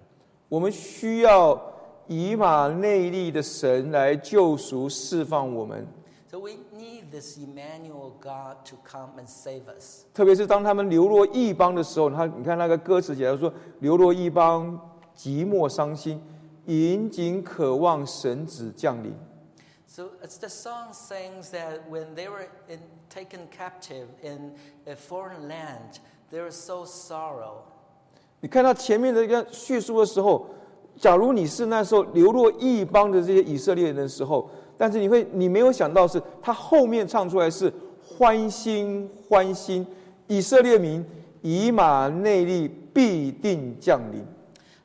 [0.49, 1.61] 我们需要
[2.07, 5.87] 以马内利的神来救赎、释放我们。
[6.34, 10.06] So we need this Emmanuel God to come and save us.
[10.16, 14.80] 特别是当他们流落异邦的时候，他你看那个歌词写的说：流落异邦，
[15.16, 16.20] 寂寞伤心，
[16.66, 19.14] 引颈渴望神子降临。
[19.86, 22.80] So it's the song sings that when they were in,
[23.14, 24.54] taken captive in
[24.88, 26.00] a foreign land,
[26.32, 27.58] they were so sorrow.
[28.40, 30.48] 你看到前面的一个叙述的时候，
[30.98, 37.72] 假如你是那时候流落异邦的这些以色列人的时候，但是你会你没有想到是他后面唱出来是
[38.02, 39.86] 欢欣欢欣，
[40.28, 41.06] 以色列民
[41.42, 44.26] 以马内利必定降临。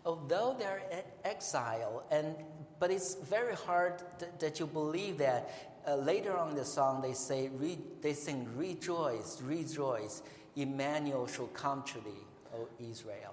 [0.04, 2.34] Although they're in exile, and
[2.78, 5.42] but it's very hard th- that you believe that.
[5.86, 10.20] Uh, later on in the song, they say re, they sing rejoice, rejoice.
[10.54, 13.32] Emmanuel shall come to thee, O Israel.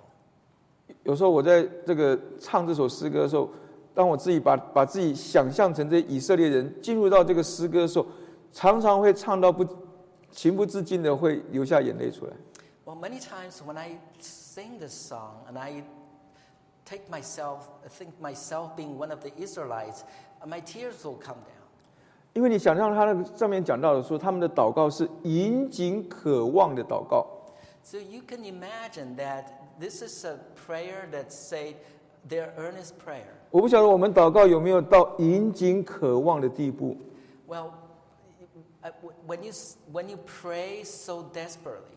[1.04, 3.50] 有时候我在这个唱这首诗歌的时候，
[3.96, 8.06] 当我自己把把自己想象成这以色列人进入到这个诗歌的时候，
[8.52, 9.66] 常常会唱到不
[10.32, 12.34] 情不自禁的会流下眼泪出来。
[12.86, 15.84] Well, many times when I sing this song and I
[16.86, 17.62] take myself,
[17.98, 20.04] think myself being one of the Israelites,
[20.42, 21.64] uh, my tears will come down.
[22.34, 27.26] 因为你想象他那个上面讲到的说，他们的祷告是引颈渴望的祷告。
[27.82, 29.46] So you can imagine that
[29.80, 31.76] this is a prayer that say
[32.30, 33.26] their earnest prayer.
[33.52, 36.96] 我不晓得我们祷告有没有到引颈渴望的地步。
[37.48, 37.72] Well,
[38.84, 38.92] uh,
[39.28, 39.52] when you
[39.94, 41.96] when you pray so desperately,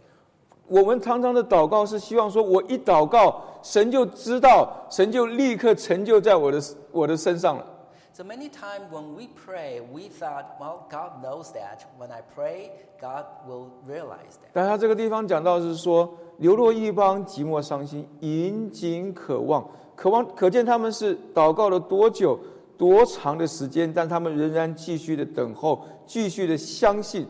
[0.66, 6.62] 我们常常的祷告是希望说，我一祷告，神就知道，神就立刻成就在我的
[6.93, 7.64] 我的身上了。
[8.12, 11.87] so many times when we pray, we thought, well, God knows that.
[11.99, 12.70] When I pray,
[13.01, 14.51] God will realize that.
[14.53, 19.64] 但他这个地方讲到是说，流落一邦，寂寞伤心，引颈渴望，
[19.99, 22.38] 渴望，可见他们是祷告了多久、
[22.76, 27.26] 多长的时间，但他们仍然继续的等候，继续的相信。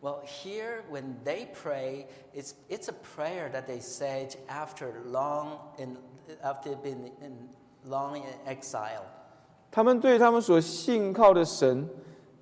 [0.00, 5.96] Well, here when they pray, it's it's a prayer that they said after long in
[6.40, 7.48] after been in
[7.84, 9.02] long in exile.
[9.72, 11.88] 他们对他们所信靠的神，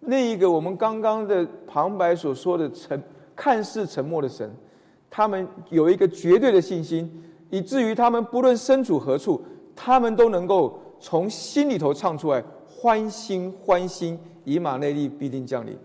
[0.00, 3.02] 那一个我们刚刚的旁白所说的沉
[3.34, 4.54] 看似沉默的神，
[5.08, 7.10] 他们有一个绝对的信心，
[7.50, 9.40] 以至于他们不论身处何处，
[9.76, 15.78] 他们都能够从心里头唱出来：欢欣欢欣，以马内利必定降临。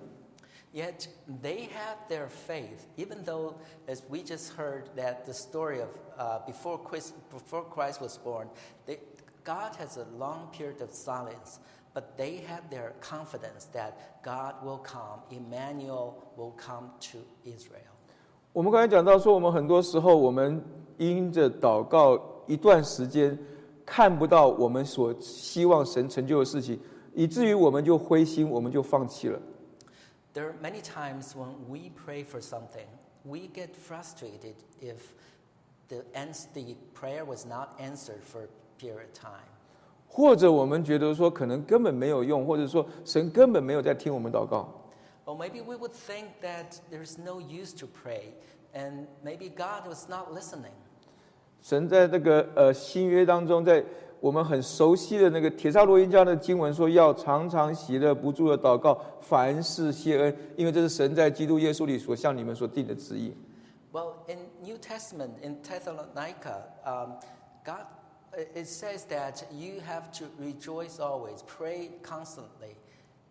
[0.72, 1.08] Yet
[1.42, 3.54] they had their faith, even though,
[3.88, 8.48] as we just heard, that the story of uh, before, Christ, before Christ was born,
[8.86, 9.00] they,
[9.44, 11.60] God has a long period of silence,
[11.96, 17.90] but they had their confidence that God will come, Emmanuel will come to Israel.
[18.54, 20.64] 我们刚才讲到说，我们很多时候我们
[21.00, 23.38] 因着祷告一段时间，
[23.86, 26.80] 看不到我们所希望神成就的事情，
[27.16, 29.40] 以至于我们就灰心，我们就放弃了。
[30.34, 32.86] There are many times when we pray for something,
[33.24, 34.98] we get frustrated if
[35.88, 38.48] the, ans- the prayer was not answered for a
[38.78, 39.48] period of time.
[40.08, 44.68] 或者我们觉得说可能根本没有用，或者说神根本没有在听我们祷告。
[45.26, 48.34] Or maybe we would think that there's no use to pray,
[48.74, 50.74] and maybe God was not listening.
[51.62, 53.84] 神在那个呃新约当中，在
[54.20, 63.34] 我们很熟悉的那个铁萨罗音家的经文说，要常常喜乐，不住的祷告，凡事谢恩，因为这是神在基督耶稣里所向你们所定的旨意。
[63.92, 67.14] Well, in New Testament, in Thessalonica, um,
[67.66, 67.88] God,
[68.38, 72.76] it it says that you have to rejoice always, pray constantly,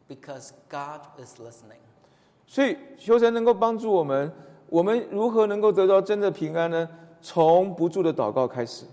[0.09, 1.79] because God is listening.
[2.47, 4.33] 所以求神能够帮助我们，
[4.68, 6.89] 我们如何能够得到真的平安呢？
[7.20, 8.84] 从不住的祷告开始。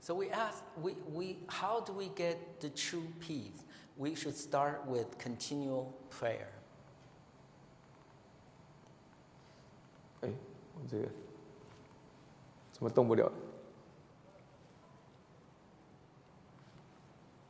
[0.00, 3.64] So we ask, we, we, how do we get the true peace?
[3.96, 6.48] We should start with continual prayer.
[10.20, 10.30] 哎，
[10.74, 11.08] 我这个
[12.72, 13.32] 怎么动不了？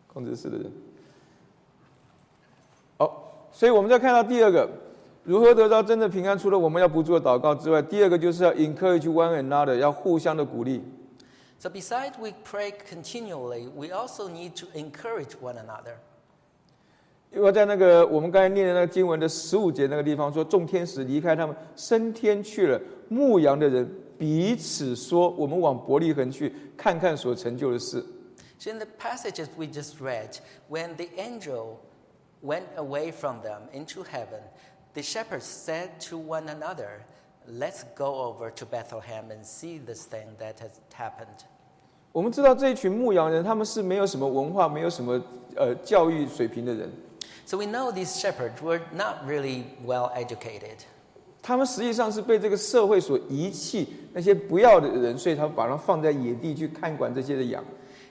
[0.06, 0.72] 控制室的人。
[2.96, 4.66] 好，所以我们再看到第二个，
[5.26, 6.38] 如何得到真的平安？
[6.38, 10.80] 除了我们要不住的祷告之外，第二个就是要 encourage one another，要互相的鼓励。
[11.58, 15.96] So besides we pray continually, we also need to encourage one another.
[17.32, 22.80] 因为在那个我们刚才念的那个经文的十五节那个地方说，众天使离开他们，升天去了。
[23.08, 28.00] 牧羊的人彼此说：“我们往伯利恒去，看看所成就的事。”
[28.60, 30.38] So in the passages we just read,
[30.70, 31.78] when the angel
[32.42, 34.40] went away from them into heaven,
[34.95, 37.05] the shepherds said to one another,
[37.47, 41.45] Let's go over to Bethlehem and see this thing that has happened.
[42.11, 45.19] 我们知道这一群牧羊人，他们是没有什么文化、没有什么
[45.55, 46.91] 呃教育水平的人，
[47.45, 50.85] So we know these shepherds were not really well educated.
[51.41, 57.63] 他们实际上是被这个社会所遗弃，那些不要的人，所以他们把它放在野地去看管这些的羊。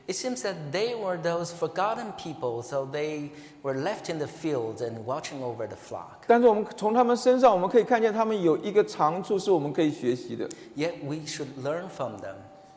[0.06, 3.30] It seems that they were those forgotten people, so they
[3.62, 6.24] were left in the fields and watching over the flock.
[6.26, 12.34] 但是我们从他们身上，我们可以看见他们有一个长处是我们可以学习的， Yet we should learn from them.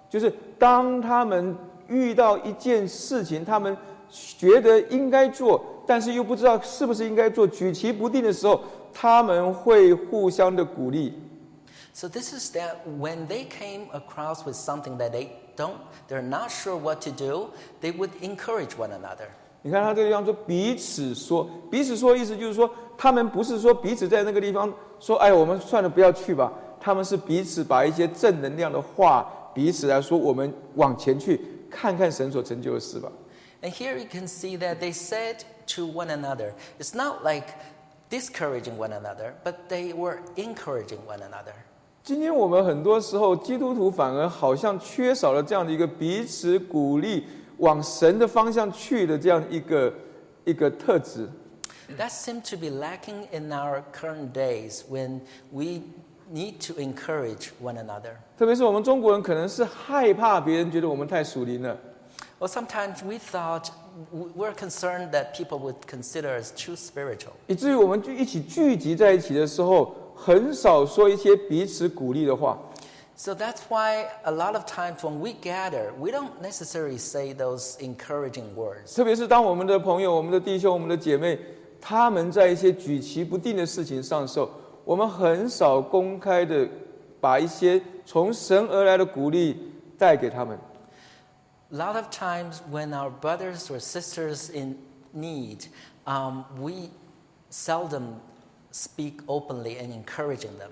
[0.09, 1.57] 就是当他们
[1.87, 3.75] 遇到一件事情，他们
[4.11, 8.61] 觉得应该做，但是又不知道是不是应该做，举棋不定的时候，
[8.93, 11.19] 他们会互相的鼓励。
[11.95, 15.74] So this is that when they came across with something that they don't,
[16.08, 17.48] they're not sure what to do,
[17.80, 19.26] they would encourage one another.
[19.62, 26.52] 你看他这个地方说彼此说，彼此说意思就是说，他们不是说彼此在那个地方说，哎，我们算了，不要去吧。
[26.80, 33.10] 他们是彼此把一些正能量的话，彼此来说，我们往前去看看神所成就的事吧。
[33.60, 35.38] And here you can see that they said
[35.74, 37.48] to one another, it's not like
[38.08, 41.54] discouraging one another, but they were encouraging one another.
[42.08, 47.26] 今天我们很多时候基督徒反而好像缺少了这样的一个彼此鼓励、
[47.58, 49.92] 往神的方向去的这样一个
[50.46, 51.28] 一个特质。
[51.98, 55.20] That seems to be lacking in our current days when
[55.52, 55.82] we
[56.32, 58.14] need to encourage one another.
[58.38, 61.76] 特别是我们中国人，可能是害怕别人觉得我们太属灵了
[62.40, 63.66] ，Well, sometimes we thought
[64.34, 67.32] we're concerned that people would consider us too spiritual.
[67.48, 72.58] 以至于我们就一起聚集在一起的时候，很少说一些彼此鼓励的话。
[73.16, 78.54] So that's why a lot of times when we gather, we don't necessarily say ththose encouraging
[78.54, 78.94] words.
[78.94, 81.38] 特别是当我们的朋友、我们的弟兄、我们的姐妹，
[81.80, 84.48] 他们在一些举棋不定的事情上的时候，
[84.84, 86.68] 我们很少公开的
[87.20, 90.56] 把一些从神而来的鼓励带给他们。
[91.72, 94.78] A lot of times when our brothers or sisters in
[95.12, 95.66] need,
[96.06, 96.90] um, we
[97.50, 98.20] seldom
[98.78, 100.70] speak openly and encouraging them.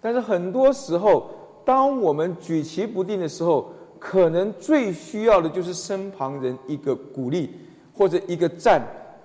[0.00, 1.30] 但是很多时候，
[1.64, 7.50] 当我们举棋不定的时候，可能最需要的就是身旁人一个鼓励，
[7.96, 8.82] 或者一个赞，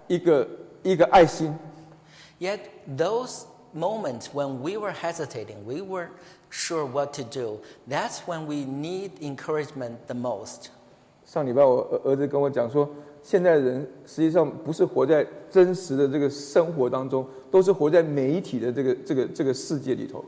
[0.07, 0.47] 一个
[0.82, 1.53] 一个爱心。
[2.39, 2.59] Yet
[2.97, 3.43] those
[3.76, 6.09] moments when we were hesitating, we weren't
[6.49, 7.59] sure what to do,
[7.89, 10.69] that's when we need encouragement the most.
[11.26, 12.89] 上礼拜我儿儿子跟我讲说，
[13.24, 20.24] 现在人实际上不是活在真实的这个生活当中，都是活在媒体的这个这个这个世界里头。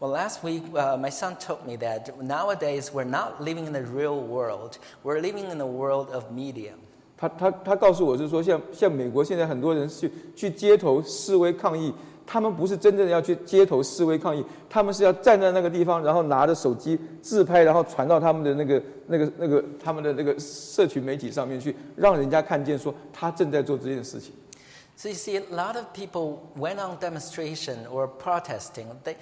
[0.00, 3.82] Well, last week, uh, my son told me that nowadays we're not living in the
[3.82, 6.70] real world, we're living in the world of media.
[7.16, 11.92] 他他他告诉我是说，像像美国现在很多人去去街头示威抗议，
[12.30, 24.34] 他们不是真正的要去街头示威抗议，他们是要站在那个地方，然后拿着手机自拍，然后传到他们的那个那个那个他们的那个社群媒体上面去，让人家看见说他正在做这件事情。
[24.94, 28.88] So you see, a lot of people went on demonstration or protesting.
[29.04, 29.16] They,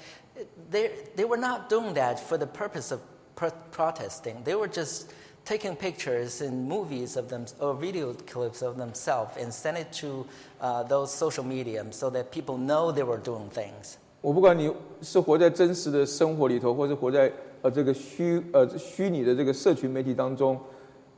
[0.69, 3.01] they, they were not doing that for the purpose of
[3.37, 4.43] pro- protesting.
[4.43, 5.13] They were just
[5.46, 10.26] taking pictures and movies of them or video clips of themselves and send it to
[10.60, 13.98] uh, those social media so that people know they were doing things.
[14.22, 14.72] 我不管你
[15.02, 17.32] 是活在真实的生活里头，或是活在
[17.64, 20.60] 呃这个虚呃虚拟的这个社群媒体当中，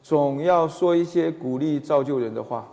[0.02, 2.66] 总要说一些鼓励造就人的话。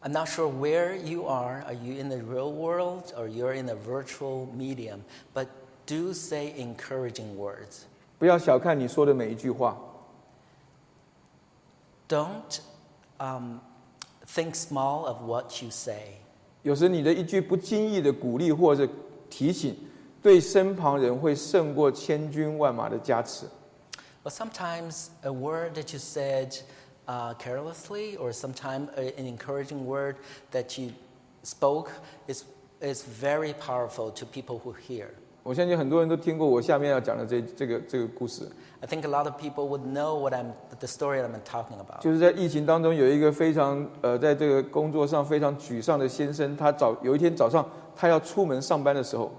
[0.00, 1.64] I'm not sure where you are.
[1.66, 5.00] Are you in the real world or you're in a virtual medium?
[5.34, 5.48] But
[5.86, 7.86] do say encouraging words.
[8.18, 9.76] 不要小看你说的每一句话，
[12.08, 12.60] Don't
[13.18, 13.60] um,
[14.26, 16.20] think small of what you say.
[16.62, 18.88] 有时你的一句不经意的鼓励或者
[19.30, 19.76] 提醒，
[20.22, 23.46] 对身旁人会胜过千军万马的加持。
[24.24, 26.58] But sometimes a word that you said
[27.06, 30.16] uh, carelessly, or sometimes an encouraging word
[30.52, 30.92] that you
[31.42, 31.90] spoke,
[32.26, 32.44] is,
[32.80, 35.14] is very powerful to people who hear.
[35.43, 41.77] 我相信很多人都听过我下面要讲的这这个这个故事，I think a lot of people would know what I'm, the story that I'm talking
[41.77, 42.01] about.
[42.01, 49.29] 就是在疫情当中有一个非常呃，在这个工作上非常沮丧的先生，他早有一天早上他要出门上班的时候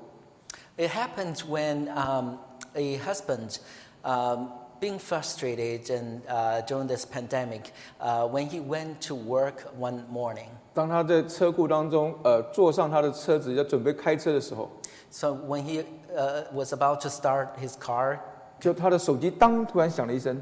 [0.76, 2.36] ，It happened when um,
[2.74, 3.56] a husband,
[4.02, 4.48] um,
[4.80, 10.48] being frustrated and uh, during this pandemic, uh, when he went to work one morning.
[10.74, 14.68] 当他在车库当中呃坐上他的车子要准备开车的时候，
[15.13, 15.83] So when he
[16.15, 18.19] uh, was about to start his car,
[18.59, 20.41] 就他的手机当突然响了一声，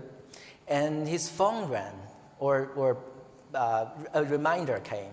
[0.67, 1.93] and his phone rang,
[2.39, 2.95] or, or
[3.53, 5.11] uh, a reminder came.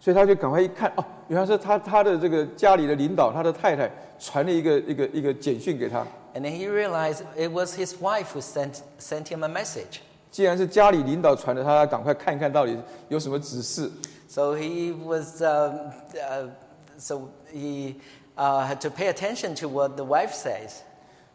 [0.00, 6.06] 所以他就赶快一看，哦，原来是他他的这个家里的领导，他的太太传了一个一个一个简讯给他。
[6.34, 10.00] And then he realized it was his wife who sent, sent him a message.
[10.30, 13.90] 既然是家里领导传的，他要赶快看一看到底有什么指示。
[14.28, 16.50] So he was, um, uh,
[16.98, 17.94] so he
[18.36, 20.82] uh, had to pay attention to what the wife says.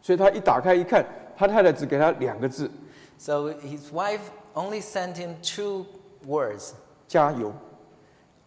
[0.00, 1.04] 所以他一打开一看，
[1.36, 2.70] 他太太只给他两个字：
[3.18, 4.20] So his wife
[4.54, 5.86] only sent him two
[6.26, 6.72] words.
[7.06, 7.52] 加油。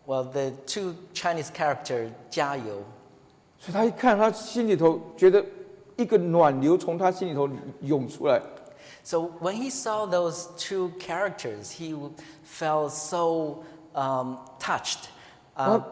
[0.05, 2.83] Well, the two Chinese characters, 加油.
[3.57, 5.43] 所以他一看，他心里头觉得
[5.95, 7.49] 一个暖流从他心里头
[7.81, 8.41] 涌出来。
[9.03, 11.95] So when he saw those two characters, he
[12.45, 13.63] felt so
[13.93, 15.05] um, touched.
[15.55, 15.83] 然后 Uh,，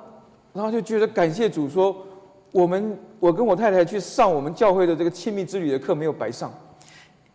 [0.54, 1.96] 然后就觉得感谢主说，
[2.53, 6.53] 我们我跟我太太去上我们教会的这个亲密之旅的课没有白上。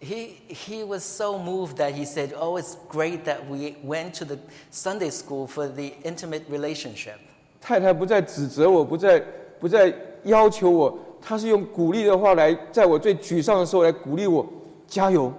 [0.04, 4.26] he, he was so moved that he said, Oh, it's great that we went to
[4.26, 4.38] the
[4.70, 7.18] Sunday school for the intimate relationship.
[7.62, 9.24] 太太不再指责我，不再
[9.60, 9.94] 不再
[10.24, 14.46] 要求我，她是用鼓励的话来，在我最沮丧的时候来鼓励我，
[14.86, 15.32] 加油。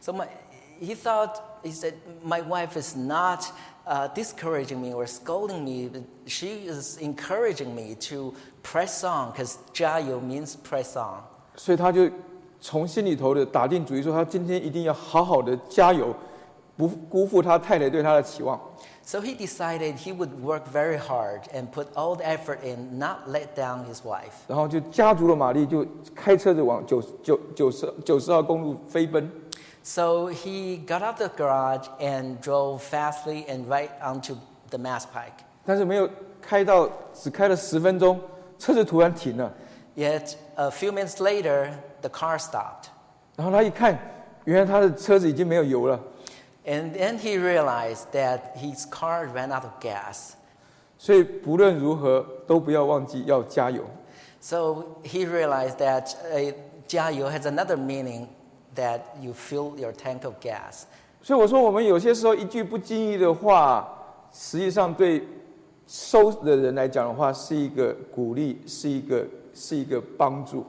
[0.00, 0.26] So my,
[0.80, 3.44] he thought, he said, My wife is not
[3.87, 9.55] uh, discouraging me or scolding me, but she is encouraging me to press on because
[9.73, 11.23] 加油 means press on.
[11.55, 12.09] 所以他就
[12.59, 16.15] 从心里头的打定主意说，他今天一定要好好的加油，
[16.77, 18.59] 不辜负他太太对他的期望。
[19.05, 23.27] So he decided he would work very hard and put all the effort in, not
[23.27, 24.31] let down his wife.
[24.47, 29.29] 然后就加足了马力，就开车子往九九九十九十号公路飞奔。
[29.87, 34.35] So he got out the garage and drove fastly and right onto
[34.69, 35.43] the Mass Pike.
[35.65, 36.09] 但是没有
[36.41, 38.19] 开到，只开了十分钟，
[38.57, 39.51] 车子突然停了。
[39.95, 41.71] Yet a few minutes later,
[42.01, 42.87] the car stopped.
[43.35, 43.99] 然后他一看，
[44.45, 45.99] 原来他的车子已经没有油了，
[46.65, 50.31] And then he realized that his car ran out of gas.
[50.97, 53.83] 所以不论如何都不要忘记要加油。
[54.39, 56.53] So he realized that uh,
[56.87, 58.27] 加油 has another meaning
[58.75, 60.83] that you fill your tank of gas.
[61.21, 63.87] 所以我说，我们有些时候一句不经意的话，
[64.33, 65.25] 实际上对
[65.87, 70.65] 收的人来讲的话，是一个鼓励，是一个是一个帮助。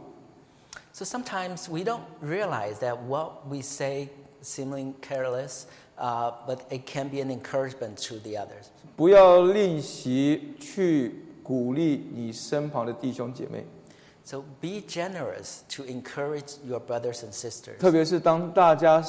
[0.92, 4.10] So sometimes we don't realize that what we say
[4.42, 5.64] seemingly careless,
[5.98, 8.68] uh, but it can be an encouragement to the others.
[8.94, 13.64] 不要吝惜去鼓励你身旁的弟兄姐妹，
[14.28, 17.76] So be generous to encourage your brothers and sisters.
[17.78, 19.04] 特别是当大家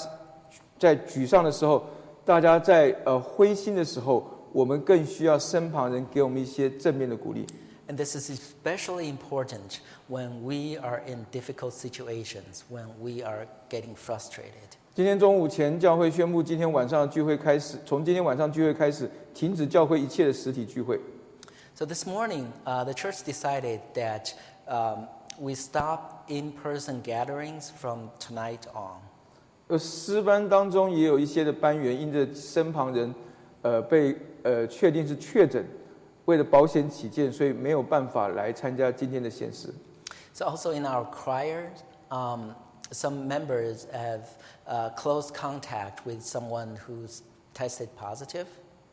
[0.78, 1.86] 在沮丧的时候，
[2.26, 7.48] 大家在呃灰心的时候，我们更需要身旁人给我们一些正面的鼓励。
[7.88, 13.96] And this is especially important when we are in difficult situations, when we are getting
[13.96, 14.76] frustrated.
[14.96, 21.00] 今天中午前，教会宣布今天晚上的聚会开始，从今天晚上聚会开始，停止教会一切的实体聚会。
[21.76, 24.32] So this morning, uh, the church decided that
[24.70, 25.08] um,
[25.40, 29.00] we stop in person gatherings from tonight on.
[29.68, 33.14] 而诗班当中也有一些的班员，因着身旁人，
[33.64, 35.66] 呃，被呃确定是确诊，
[36.26, 39.74] 为了保险起见，所以没有办法来参加今天的献诗。
[40.34, 41.70] So also in our choir,
[42.10, 42.54] um,
[42.92, 44.22] some members have
[44.68, 47.22] uh, close contact with someone who's
[47.56, 48.46] tested positive.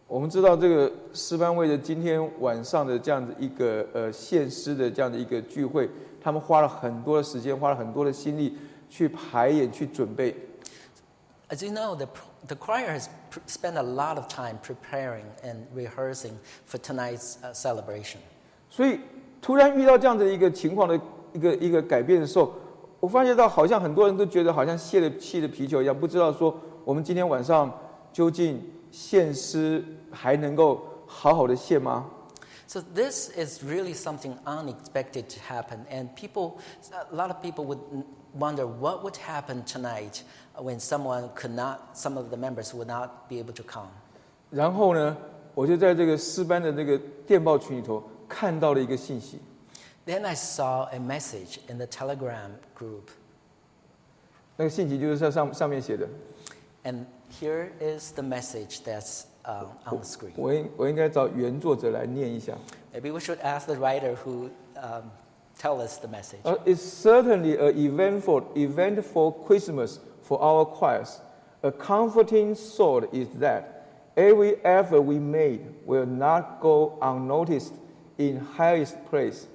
[0.07, 5.89] 我们知道这个诗班为了今天晚上的这样的一个呃献诗的这样的一个聚会，
[6.21, 8.57] 他们花了很多的时间，花了很多的心力
[8.89, 10.33] 去排演、去准备。
[11.49, 12.07] As you know, the,
[12.47, 13.09] the choir has
[13.47, 16.35] spent a lot of time preparing and rehearsing
[16.65, 18.19] for tonight's uh, celebration.
[18.69, 19.01] 所以
[19.41, 20.97] 突然遇到这样的一个情况的
[21.33, 22.53] 一个一个改变的时候，
[23.01, 27.69] 我发现到好像很多人都觉得好像泄了气的皮球一样，不知道说我们今天晚上
[28.13, 32.10] 究竟献诗还能够好好的献吗？
[32.66, 36.58] So this is really something unexpected to happen, and people,
[36.90, 38.04] a lot of people would n-
[38.34, 40.22] wonder what would happen tonight
[40.56, 43.88] when someone could not, some of the members would not be able to come.
[44.50, 45.14] 然后呢，
[45.54, 49.38] 我就在这个诗班的那个电报群里头看到了一个信息，
[50.06, 53.08] Then I saw a message in the Telegram group,
[54.56, 56.08] 那个信息就是在上上面写的，
[56.84, 57.04] and
[57.40, 60.32] here is the message that's uh, on the screen.
[60.36, 62.54] 我应我应该找原作者来念一下。
[62.94, 65.10] Maybe we should ask the writer who um,
[65.58, 66.40] tell us the message.
[66.44, 71.20] Uh, it's certainly an eventful, eventful Christmas for our choirs.
[71.62, 77.74] A comforting thought is that every effort we made will not go unnoticed
[78.18, 79.46] in highest place.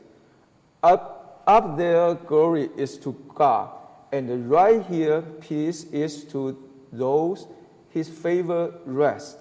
[0.82, 3.70] Up, up there, glory is to God,
[4.12, 6.58] and right here, peace is to
[6.92, 7.48] those
[7.95, 9.35] His favor rest.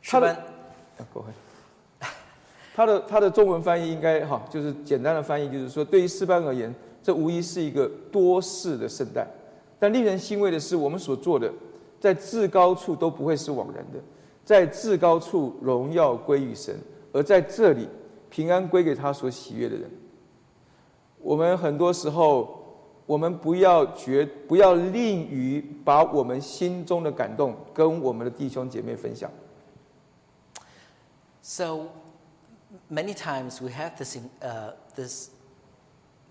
[0.00, 0.34] 诗班
[0.98, 1.28] 啊过会。
[2.74, 9.26] 他的 他的中文翻译应该哈，就是简单的翻译，就是说，对于诗班而言，这无疑是一个多事的圣诞。
[9.78, 11.52] 但令人欣慰的是，我们所做的，
[12.00, 13.98] 在至高处都不会是枉然的，
[14.44, 16.76] 在至高处荣耀归于神，
[17.12, 17.88] 而在这里
[18.30, 19.90] 平安归给他所喜悦的人。
[21.18, 22.63] 我们很多时候，
[23.06, 29.30] 我们不要绝不要吝于把我们心中的感动跟我们的弟兄姐妹分享。
[31.42, 31.88] So
[32.90, 35.28] many times we have this, in- uh, this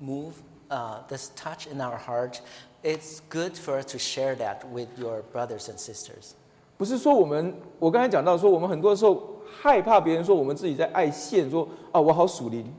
[0.01, 0.33] move,
[0.69, 2.41] uh, this touch in our heart.
[2.83, 6.33] It's good for us to share that with your brothers and sisters.
[6.75, 12.73] 不是说我们，我刚才讲到说，我们很多时候害怕别人说我们自己在爱现，说啊我好属灵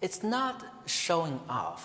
[0.00, 0.56] ，It's not
[0.86, 1.78] showing off,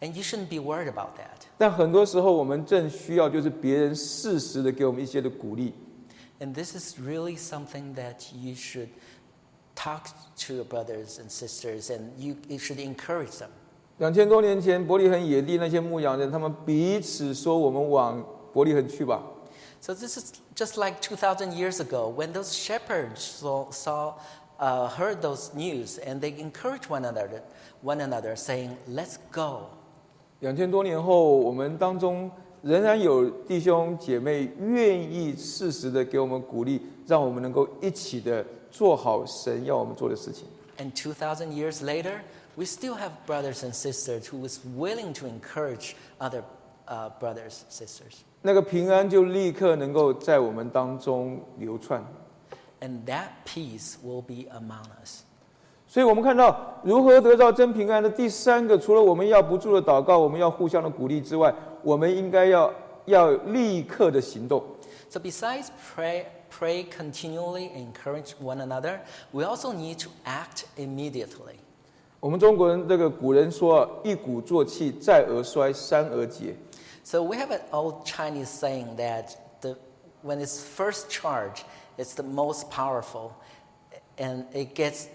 [0.00, 1.46] and you shouldn't be worried about that.
[1.58, 5.72] 但很多时候我们正需要就是别人适时的给我们一些的鼓励。
[6.38, 8.88] And this is really something that you should
[9.74, 10.08] talk
[10.46, 13.48] to your brothers and sisters, and you, you should encourage them.
[13.98, 18.22] 两千多年前，伯利恒野地那些牧羊人，他们彼此说：“我们往
[18.52, 19.22] 伯利恒去吧。
[19.80, 24.14] So this is just like 2,000 years ago when those shepherds saw, saw
[24.58, 27.42] uh, heard those news and they encouraged one another,
[27.82, 29.79] one another saying, let's go. ”
[30.41, 32.29] 两千多年后，我们当中
[32.61, 40.45] 仍然有弟兄姐妹愿意适时的给我们鼓励，让我们能够一起的做好神要我们做的事情。
[40.77, 42.21] And two thousand years later,
[42.55, 46.43] we still have brothers and sisters who is willing to encourage other
[46.87, 48.21] uh, brothers sisters.
[48.41, 52.03] 那个平安就立刻能够在我们当中流窜。
[52.79, 55.21] And that peace will be among us.
[55.91, 61.53] 所以我们看到如何得到真平安的第三个，除了我们要不住的祷告，我们要互相的鼓励之外，
[61.83, 62.73] 我们应该要
[63.03, 64.63] 要立刻的行动。
[65.09, 69.01] So besides pray, pray continually, encourage one another,
[69.33, 71.59] we also need to act immediately.
[72.21, 76.55] 我们中国人这个古人说啊，一鼓作气，再而衰，三而竭。
[77.03, 79.75] So we have an old Chinese saying that the,
[80.23, 81.63] when it's first charged,
[81.97, 83.31] it's the most powerful,
[84.17, 85.07] and it gets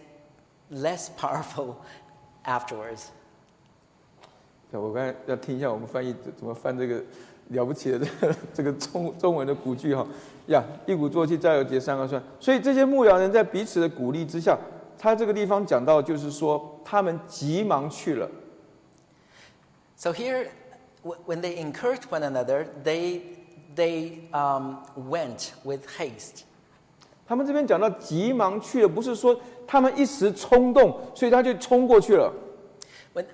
[0.71, 1.75] less powerful
[2.45, 3.07] afterwards.
[4.73, 7.03] 我刚才要听一下我们翻译怎么翻这个
[7.49, 10.07] 了不起的这个这个中中文的古句哈
[10.49, 12.21] 呀，一鼓作气，再有竭，三而衰。
[12.39, 14.59] 所以这些牧羊人在彼此的鼓励之下，
[14.99, 18.29] 他这个地方讲到就是说，他们急忙去了。
[19.97, 20.49] So here,
[21.25, 23.23] when they encouraged one another, they,
[23.75, 24.79] they um,
[25.09, 26.45] went with haste.
[27.27, 32.33] 他们这边讲到急忙去了，不是说他们一时冲动，所以他就冲过去了。
[33.15, 33.25] When,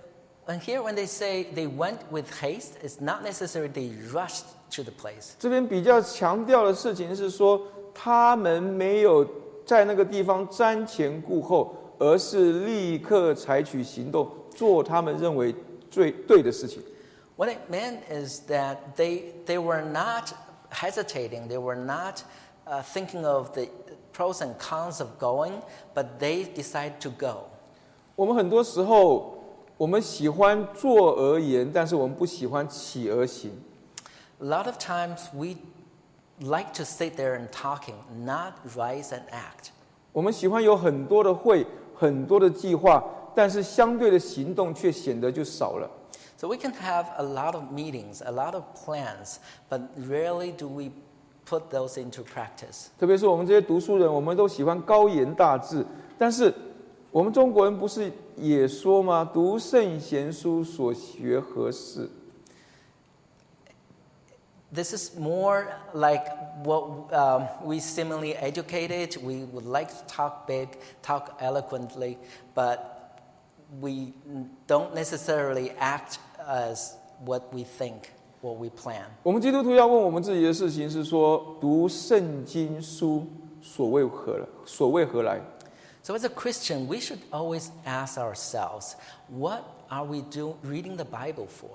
[0.47, 4.45] when here, when they say they went with haste, it's not necessarily they rushed
[4.75, 5.33] to the place.
[5.39, 7.61] 这边比较强调的事情是说，
[7.93, 9.29] 他们没有
[9.67, 15.55] 在那个地方瞻前顾后，而是立刻采取行动，做他们认为
[15.91, 16.83] 最对的事情。
[17.37, 20.33] What it meant is that they, they were not
[20.71, 22.23] hesitating, they were not
[22.66, 23.68] uh, thinking of the
[24.14, 25.62] pros and cons of going,
[25.94, 27.50] but they decided to go.
[28.16, 29.38] 我们很多时候，
[29.78, 33.52] 我们喜欢做而言，但是我们不喜欢起而行。
[34.40, 35.58] A lot of times we
[36.40, 37.96] like to sit there and talking,
[38.26, 39.70] not rise and act.
[40.12, 41.66] 我们喜欢有很多的会，
[41.96, 43.04] 很多的计划，
[43.36, 45.90] 但是相对的行动却显得就少了。
[46.38, 49.38] So we can have a lot of meetings, a lot of plans,
[49.70, 50.92] but rarely do we
[51.52, 52.88] put those into practice.
[53.00, 55.86] 特别是我们这些读书人，我们都喜欢高言大志，
[56.18, 56.54] 但是
[57.12, 59.30] 我们中国人不是也说吗？
[59.34, 62.10] 读圣贤书，所学何事？
[64.74, 66.26] This is more like
[66.66, 66.84] what
[67.14, 69.16] um, we similarly educated.
[69.24, 70.68] We would like to talk big,
[71.02, 72.18] talk eloquently,
[72.54, 72.80] but
[73.82, 74.14] we
[74.68, 78.12] don't necessarily act as what we think,
[78.42, 79.04] what we plan.
[79.24, 83.26] 我们基督徒要问我们自己的事情是说：读圣经书
[83.62, 84.48] 所为何了？
[84.66, 85.42] 所为何来？
[86.04, 88.94] So, as a Christian, we should always ask ourselves,
[89.28, 91.68] what are we do, reading the Bible for?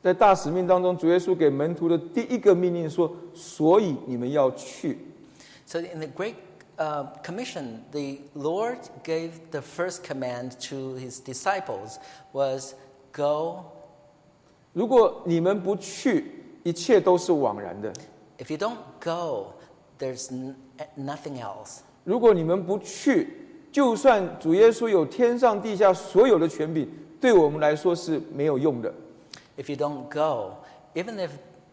[0.00, 4.98] 在大使命当中，主耶稣给门徒的第一个命令说：“所以你们要去。
[5.66, 6.36] So, in the Great
[6.78, 11.98] uh, Commission, the Lord gave the first command to his disciples
[12.32, 12.74] was
[13.12, 13.73] go. ”
[14.75, 16.25] 如果你们不去，
[16.63, 17.93] 一切都是枉然的。
[18.37, 19.53] If you don't go,
[19.97, 20.29] there's
[20.97, 21.79] nothing else.
[22.03, 23.29] 如果你们不去，
[23.71, 26.89] 就算主耶稣有天上地下所有的权柄，
[27.21, 28.93] 对我们来说是没有用的。
[29.57, 30.55] If you don't go,
[30.93, 31.29] even if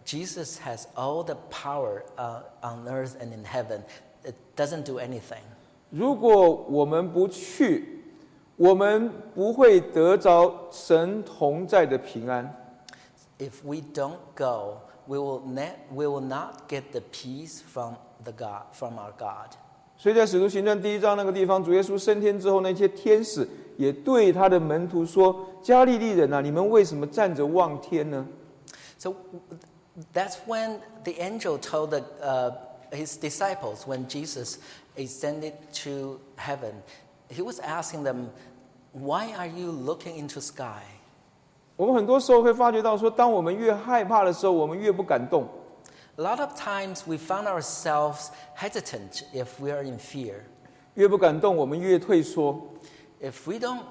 [0.06, 3.80] Jesus has all the power uh, on earth and in heaven,
[4.22, 5.42] it doesn't do anything.
[5.90, 8.04] 如果我们不去，
[8.56, 12.48] 我们不会得着神同在的平安。
[13.41, 18.63] If we don't go, we will, ne- we will not get the peace from, the God,
[18.73, 19.51] from our God.
[19.97, 23.47] 所以在使徒行传第一章那个地方，主耶稣升天之后，那些天使
[23.77, 28.25] 也对他的门徒说：“加利利人啊，你们为什么站着望天呢？
[28.99, 29.15] So
[30.13, 32.51] that's when the angel told the, uh,
[32.91, 34.57] his disciples when Jesus
[34.95, 35.53] ascended
[35.83, 36.73] to heaven.
[37.29, 38.29] He was asking them,
[38.93, 40.83] Why are you looking into sky?
[41.75, 45.47] 我们很多时候会发觉到说，当我们越害怕的时候，我们越不敢动。
[46.15, 50.33] A lot of times we found ourselves hesitant if we are in fear.
[50.95, 52.59] 越不敢动，我们越退缩。
[53.21, 53.81] If we don't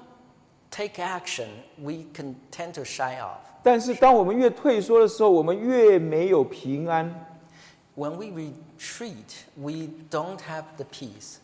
[0.69, 1.47] take action,
[1.77, 3.39] we can tend to shy off.
[3.63, 7.25] 但是，当我们越退缩的时候，我们越没有平安。
[7.95, 11.37] When we retreat, we don't have the peace.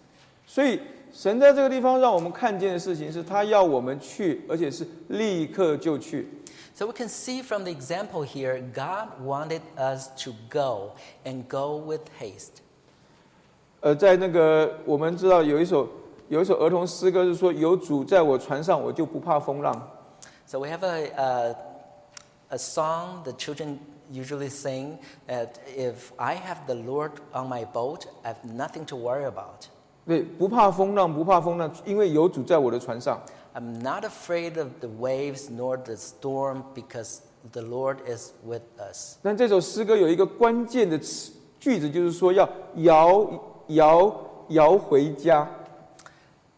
[0.46, 0.82] 所以，
[1.12, 6.28] 神在这个地方让我们看见的事情是，他要我们去，而且是立刻就去。
[6.76, 11.78] So we can see from the example here, God wanted us to go and go
[11.80, 12.62] with haste.
[13.82, 15.88] 呃，在那个我们知道有一首
[16.30, 19.88] 有一首儿童诗歌是说：“有主在我船上，我就不怕风浪。
[20.48, 21.56] So we have a, uh,
[22.50, 23.78] a song the children
[24.12, 28.96] usually saying that if I have the Lord on my boat, I have nothing to
[28.96, 29.68] worry about.
[30.08, 33.20] 对，不怕风浪，不怕风浪，因为有主在我的船上。
[33.54, 37.20] I'm not afraid of the waves nor the storm because
[37.52, 39.18] the Lord is with us.
[39.22, 43.30] 但这首诗歌有一个关键的词句子，就是说要摇
[43.68, 44.16] 摇
[44.50, 45.48] 摇回家。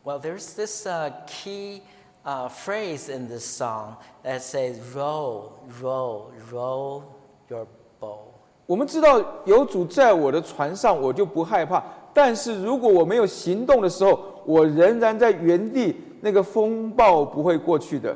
[0.04, 1.82] Well, there's this uh, key
[2.24, 5.52] uh, phrase in this song that says, row,
[5.82, 7.04] row, row
[7.50, 7.68] your
[8.00, 8.32] boat.
[8.66, 11.84] 我们知道有主在我的船上，我就不害怕。
[12.20, 18.16] 但是如果我没有行动的时候，我仍然在原地，那个风暴不会过去的。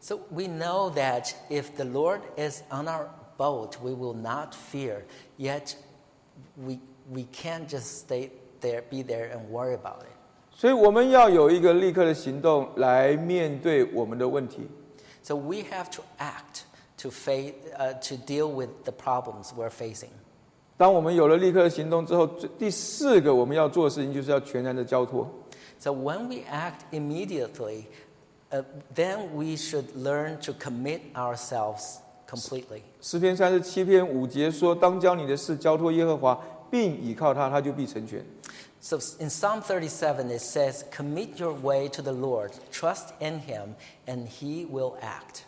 [0.00, 3.06] So we know that if the Lord is on our
[3.36, 5.02] boat, we will not fear.
[5.36, 5.74] Yet
[6.56, 6.78] we,
[7.12, 8.30] we can't just stay
[8.60, 10.14] there, be there, and worry about it.
[10.52, 14.68] 所以我们要有一个立刻的行动来面对我们的问题。
[15.22, 16.62] So we have to act
[16.98, 20.10] to, face, uh, to deal with the problems we're facing.
[20.75, 22.27] 当我们有了立刻的行动之后，
[22.57, 25.29] 第四个我们要做的事情就是要全然的交托。
[25.79, 27.83] So when we act immediately,
[28.51, 28.63] uh,
[28.95, 31.97] then we should learn to commit ourselves
[32.27, 32.81] completely.
[33.01, 36.39] 诗篇三十七篇五节说：“当将你的事交托耶和华，
[36.71, 38.25] 并倚靠他，他就必成全。
[38.79, 43.75] So in Psalm 37, it says, Commit your way to the Lord, trust in him,
[44.07, 45.43] and he will act.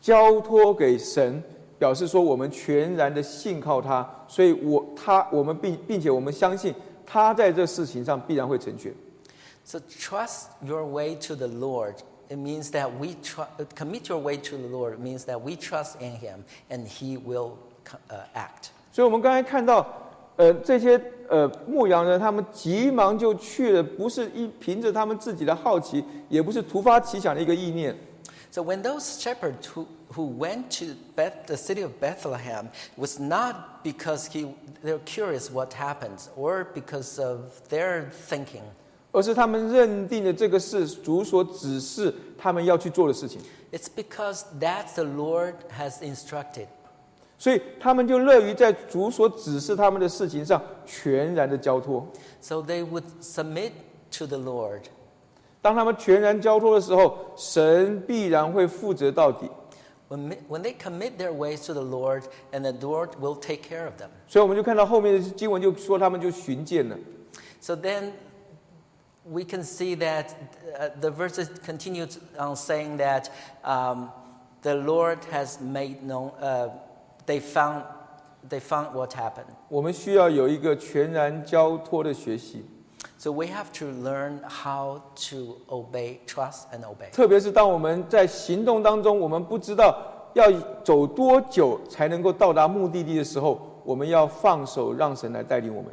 [0.00, 1.42] 交托给神，
[1.82, 6.72] 表示说我们全然的信靠他，所以我他我们并并且我们相信
[7.04, 8.94] 他在这事情上必然会成全。
[9.64, 11.94] So trust your way to the Lord.
[12.28, 14.94] It means that we tr- commit your way to the Lord.
[14.94, 17.54] It means that we trust in him, and he will
[18.08, 18.70] uh, act.
[18.92, 19.84] 所以我们刚才看到，
[20.36, 27.92] 呃，这些呃牧羊人他们急忙就去了，不是一凭着他们自己的好奇，也不是突发奇想的一个意念，
[28.51, 34.27] So when those shepherds who, who went to Beth, the city of Bethlehem was not because
[34.27, 38.63] he, they're curious what happened or because of their thinking.
[39.11, 43.41] 而是他们认定了这个是主所指示他们要去做的事情，
[43.71, 46.67] It's because that's the Lord has instructed.
[47.39, 52.07] 所以他们就乐于在主所指示他们的事情上全然的交托。
[52.41, 53.71] So they would submit
[54.17, 54.83] to the Lord.
[55.61, 59.49] 当他们全然交托的时候，神必然会负责到底。
[60.09, 63.63] When, mi- when they commit their ways to the Lord, and the Lord will take
[63.63, 64.07] care of them.
[64.27, 66.95] 所以我们就看到后面的经文就说他们就寻见了。
[67.59, 68.11] So then
[69.25, 70.27] we can see that
[70.79, 72.07] uh, the verses continue
[72.39, 73.29] on saying that
[73.65, 74.09] um,
[74.61, 76.69] the Lord has made known, uh,
[77.25, 77.83] they, found,
[78.47, 79.53] they found what happened.
[79.67, 82.63] 我们需要有一个全然交托的学习，
[83.22, 87.08] So we have to learn how to obey, trust, and obey.
[87.12, 89.96] 特别是当我们在行动当中，我们不知道
[90.32, 90.50] 要
[90.82, 95.92] 走多久才能够到达目的地的时候，我们要放手让神来带领我们。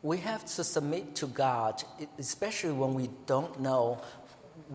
[0.00, 3.98] We have to submit to God, e- especially when we don't know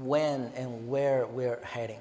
[0.01, 1.99] when and where we're heading.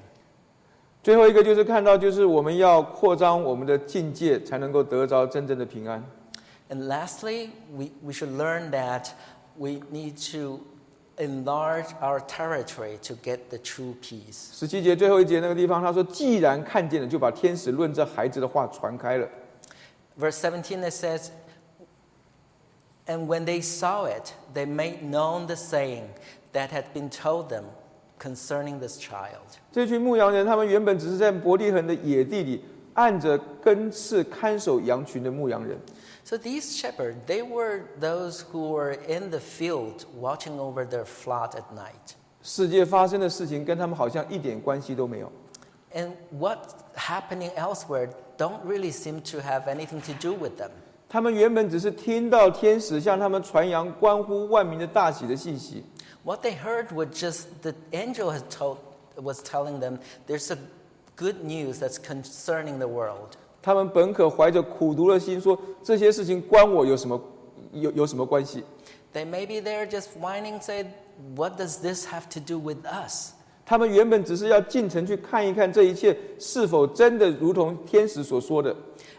[1.02, 6.00] 最后一个就是看到，就是我们要扩张我们的境界，才能够得着真正的平安。
[6.69, 9.09] And lastly, we, we should learn that
[9.57, 10.61] we need to
[11.19, 14.49] enlarge our territory to get the true peace.
[14.51, 19.27] 十七节最后一节那个地方，他说：“既然看见了，就把天使论这孩子的话传开了。
[20.19, 21.29] Verse 17 it says,
[23.05, 26.05] And when they saw it, they made known the saying
[26.53, 27.65] that had been told them
[28.19, 29.59] concerning this child.
[29.71, 32.63] ”这群牧羊人，他们原本只是在伯利恒的野地里，
[32.95, 35.77] 按着根刺看守羊群的牧羊人。
[36.27, 41.55] So these shepherds, they were those who were in the field watching over their flock
[41.55, 42.15] at night.
[42.41, 45.31] 世界发生的事情跟他们好像一点关系都没有。
[45.93, 50.71] And what's happening elsewhere don't really seem to have anything to do with them.
[51.07, 55.83] 他们原本只是听到天使向他们传扬关乎万民的大喜的信息，
[56.23, 58.77] What they heard was just the angel had told,
[59.15, 60.57] was telling them there's a
[61.15, 63.37] good news that's concerning the world.
[63.68, 67.22] 他们本可怀着苦读的心说这些事情关我有什么
[67.72, 68.64] 有有什么关系
[69.12, 70.86] ？They maybe they're just whining, say,
[71.36, 73.32] what does this have to do with us?
[73.66, 78.74] 他们原本只是要进城去看一看这一切是否真的如同天使所说的。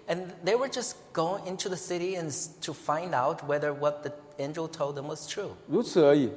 [0.08, 4.12] And they were just going into the city and to find out whether what the
[4.44, 5.50] angel told them was true.
[5.68, 6.32] 如此而已。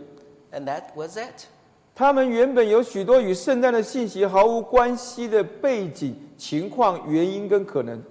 [0.53, 1.47] And that was it.
[1.95, 8.03] 他们原本有许多与圣诞的信息毫无关系的背景、情况、原因跟可能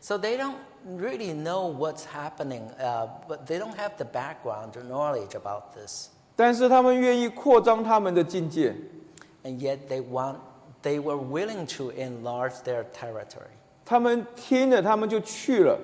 [0.00, 0.56] ，So they don't
[0.98, 6.10] really know what's happening, uh, but they don't have the background or knowledge about this.
[6.36, 8.74] 但是他们愿意扩张他们的境界
[9.42, 10.36] ，And yet they want,
[10.82, 13.48] they were willing to enlarge their territory.
[13.86, 15.78] 他们听了，他们就去了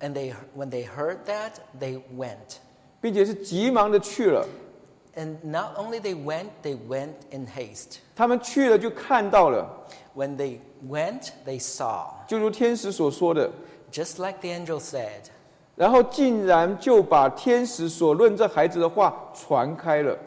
[0.00, 2.58] ，And they, when they heard that, they went.
[3.00, 4.46] 并且是急忙的去了。
[5.15, 7.99] And not only they went, they went in haste.
[8.15, 9.67] 他们去了就看到了，
[10.15, 10.57] When they
[10.89, 13.51] went, they saw, 就如天使所说的，
[13.91, 15.29] just like the angel said.
[15.75, 20.17] 然后竟然就把天使所论这孩子的话传开了。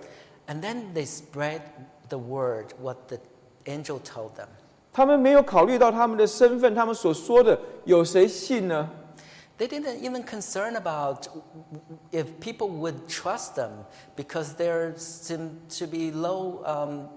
[0.46, 1.62] And then they spread
[2.08, 3.18] the word, what the
[3.64, 4.46] angel told them.
[4.92, 8.88] 他们没有考虑到他们的身份，他们所说的有谁信呢？
[9.60, 11.28] They didn't even concern about
[12.12, 17.08] if people would trust them because they seem to be low, um,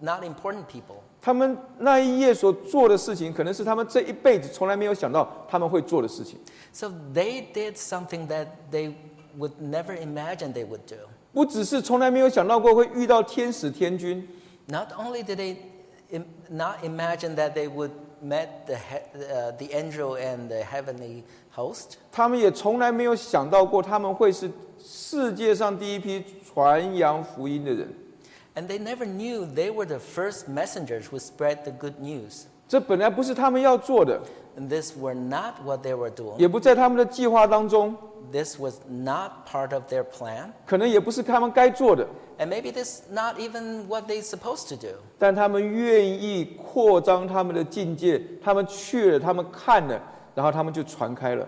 [0.00, 0.96] not important people.
[1.20, 6.38] 他们那一夜所做的事情，可能是他们这一辈子从来没有想到他们会做的事情。
[6.72, 8.94] So they did something that they
[9.38, 10.96] would never imagine they would do.
[11.32, 14.28] 不只是从来没有想到过会遇到天使天君，
[14.66, 15.56] Not only did they
[16.10, 17.90] Im- not imagine that they would
[18.22, 21.22] met the, he- uh, the angel and the heavenly
[21.55, 24.49] host, 他们也从来没有想到过他们会是
[24.83, 26.23] 世界上第一批
[26.53, 27.87] 传扬福音的人。
[28.55, 32.45] and they never knew they were the first messengers who spread the good news.
[32.67, 34.19] 这本来不是他们要做的
[34.57, 36.37] ，And this were not what they were doing.
[36.37, 37.95] 也不在他们的计划当中
[38.31, 40.49] ，This was not part of their plan.
[40.65, 42.07] 可能也不是他们该做的。
[42.39, 44.95] And maybe this not even what they're supposed to do.
[45.19, 50.01] 但他们愿意扩张他们的境界，他们去了，他们看了，
[50.34, 51.46] 然后他们就传开了。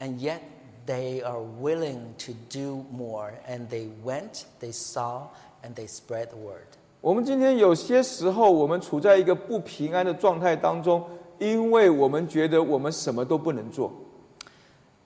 [0.00, 0.40] And yet
[0.86, 3.32] they are willing to do more.
[3.48, 5.28] And they went, they saw,
[5.62, 6.66] and they spread the word.
[7.00, 11.04] 我们今天有些时候，我们处在一个不平安的状态当中，
[11.38, 13.92] 因为我们觉得我们什么都不能做。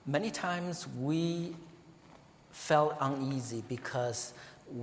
[0.09, 1.55] Many times we
[2.51, 4.29] felt uneasy because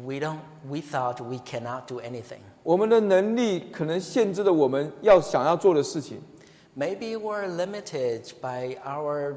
[0.04, 0.38] we don't
[0.68, 2.38] we thought we cannot do anything.
[2.62, 6.20] 我们的能力可能限制了我们要想要做的事情，
[6.76, 9.34] Maybe we're limited by our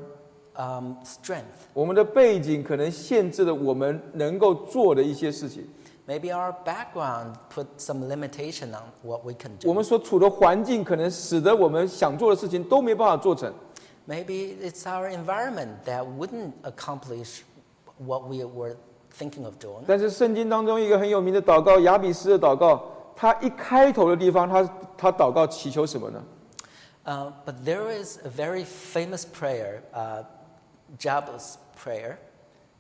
[0.56, 1.44] um, strength.
[1.74, 5.68] 我们的背景可能限制了我们能够做的一些事情，
[6.08, 9.90] Maybe our background put some limitation on what we can 我们 do.
[9.90, 13.52] 所处的环境可能使得我们想做的事情都没办法做成。
[14.08, 17.40] Maybe it's our environment that wouldn't accomplish
[17.98, 18.76] what we were
[19.18, 19.86] thinking of doing.
[19.88, 22.84] 但是圣经当中一个很有名的祷告，雅比斯的祷告，
[23.16, 26.22] 他一开头的地方，他他祷告祈求什么呢？
[27.08, 30.24] Uh, but there is a very famous prayer, uh,
[30.98, 32.18] Jabez prayer.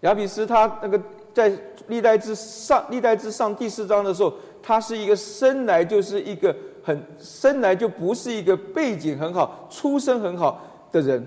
[0.01, 1.01] 雅比斯他那个
[1.33, 1.51] 在
[1.87, 11.25] 历代之上历代之上第四章的时候，他是一个生来就是一个很生来就不是一个背景很好、出身很好的人。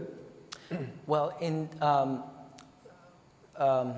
[1.06, 2.22] Well, in um,
[3.58, 3.94] um,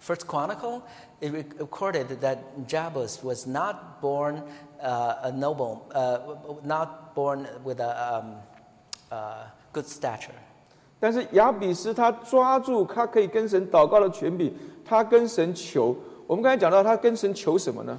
[0.00, 0.82] First Chronicle,
[1.20, 6.18] it re- recorded that Jabez was not born uh, a noble, uh,
[6.64, 8.36] not born with a um,
[9.10, 10.34] uh, good stature.
[10.98, 14.54] 但是雅比斯他抓住他可以跟神祷告的权柄，
[14.84, 15.96] 他跟神求。
[16.26, 17.98] 我们刚才讲到他跟神求什么呢？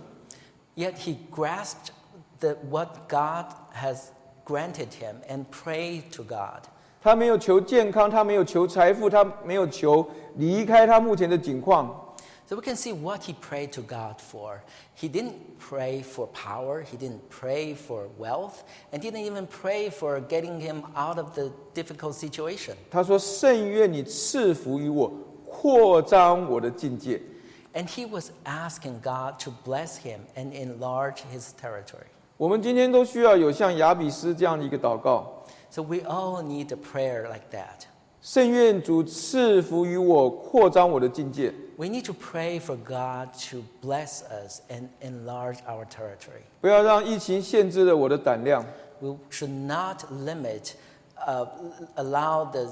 [0.76, 1.92] Yet he grasped
[2.40, 4.08] the, what God has
[4.46, 6.64] granted him and prayed to God.
[7.02, 11.94] 他没有求健康，他没有求财富，他没有求离开他目前的境况。
[12.48, 14.62] So we can see what he prayed to God for.
[14.96, 20.20] He didn't pray for power, he didn't pray for wealth, and didn't even pray for
[20.20, 22.76] getting him out of the difficult situation.
[22.92, 25.12] 他说：“圣愿你赐福于我，
[25.50, 27.22] 扩张我的境界。
[27.74, 32.08] And he was asking God to bless him and enlarge his territory.
[32.38, 37.86] ”我们今天都需要有像雅比斯这样的一个祷告： So we all need a prayer like that.
[38.22, 41.54] 圣愿主赐福于我，扩张我的境界。
[41.78, 46.44] We need to pray for God to bless us and enlarge our territory.
[46.62, 48.64] 不要让疫情限制了我的胆量，
[49.00, 50.74] We should not limit,
[51.26, 51.48] uh,
[51.96, 52.70] allow the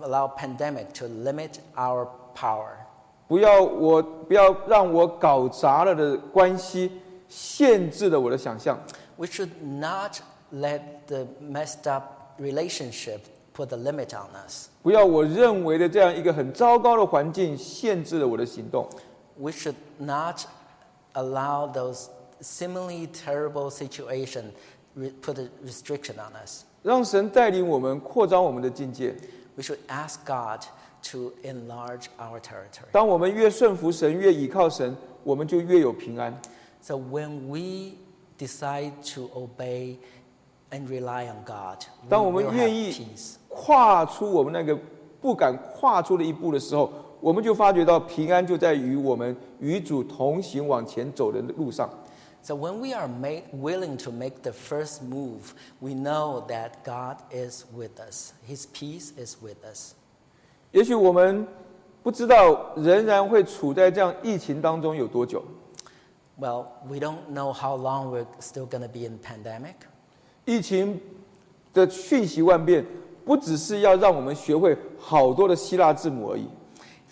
[0.00, 2.76] allow pandemic to limit our power.
[3.28, 6.92] 不要我不要让我搞砸了的关系
[7.28, 8.78] 限制了我的想象。
[9.16, 10.20] We should not
[10.52, 13.20] let the messed up relationship
[13.54, 14.68] put a limit on us.
[14.82, 18.88] 不要我认为的这样一个很糟糕的环境限制了我的行动。
[19.38, 20.42] We should not
[21.14, 22.08] allow those
[22.40, 24.52] similarly terrible situation
[24.94, 26.64] re- put a restriction on us.
[26.82, 29.14] 让神带领我们扩张我们的境界。
[29.56, 30.64] We should ask God
[31.10, 32.90] to enlarge our territory.
[32.92, 36.38] 当我们越顺服神，越倚靠神，我们就越有平安。
[36.82, 37.96] So when we
[38.38, 39.96] decide to obey
[40.70, 43.34] and rely on God, 当我 we 们 will 愿 have 意 peace.
[43.53, 44.77] 跨出我们那个
[45.21, 51.89] 不敢跨出的一步的时候，我们就发觉到平安就在于我们与主同行往前走的路上。
[52.43, 57.65] So when we are make, willing to make the first move, we know that God is
[57.71, 58.33] with us.
[58.47, 59.93] His peace is with us.
[60.71, 61.45] 也许我们
[62.01, 65.43] 不知道仍然会处在这样疫情当中有多久。
[66.39, 69.75] Well, we don't know how long we're still going to be in pandemic.
[70.45, 70.99] 疫情
[71.71, 72.83] 的瞬息万变，
[73.30, 76.48] 不只是要让我们学会好多的希腊字母而已，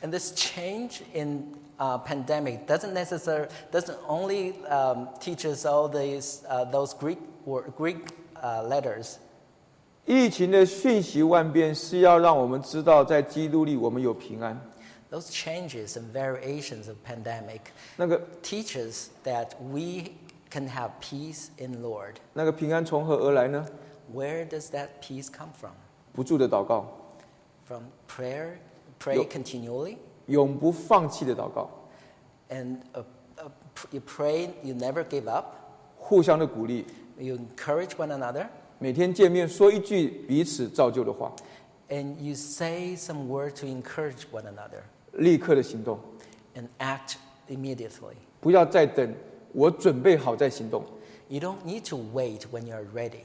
[0.02, 6.42] And this change in uh, pandemic doesn't necessarily doesn't only um, teach us all these
[6.48, 7.96] uh, those Greek or Greek
[8.42, 9.16] uh, letters.
[10.06, 14.60] 疫情的瞬息万变是要让我们知道，在基督里我们有平安。
[15.10, 17.60] Those changes and variations of pandemic
[17.96, 20.10] 那个 teach us that we
[20.50, 22.16] can have peace in Lord.
[22.34, 23.64] 那个平安从何而来呢？
[24.14, 25.72] Where does that peace come from?
[26.18, 26.86] 不住的祷告，
[27.66, 28.56] From prayer,
[29.00, 31.68] pray Yo- continually, 永不放弃的祷告，
[32.50, 33.02] and uh,
[33.36, 35.46] uh, pr- you pray, you never give up.
[35.96, 36.84] 互相的鼓励，
[37.18, 38.46] You encourage one another,
[38.78, 41.32] 每天见面说一句彼此造就的话，
[41.88, 44.82] and you say some word to encourage one another,
[45.12, 45.98] 立刻的行动，
[46.54, 47.14] and act
[47.48, 48.14] immediately.
[48.40, 49.14] 不要再等
[49.52, 50.84] 我准备好再行动。
[51.28, 53.22] You don't need to wait when you're ready.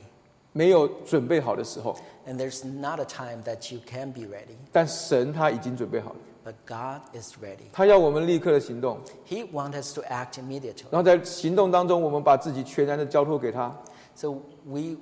[0.54, 1.96] 没有准备好的时候，
[2.28, 7.70] And there's not a time that you can be ready, 但神他已经准备好了， but God is ready.
[7.72, 10.86] 他要我们立刻的行动， He wants us to act immediately.
[10.90, 13.76] 然后在行动当中，我们把自己全然的交托给他，
[14.16, 14.98] So we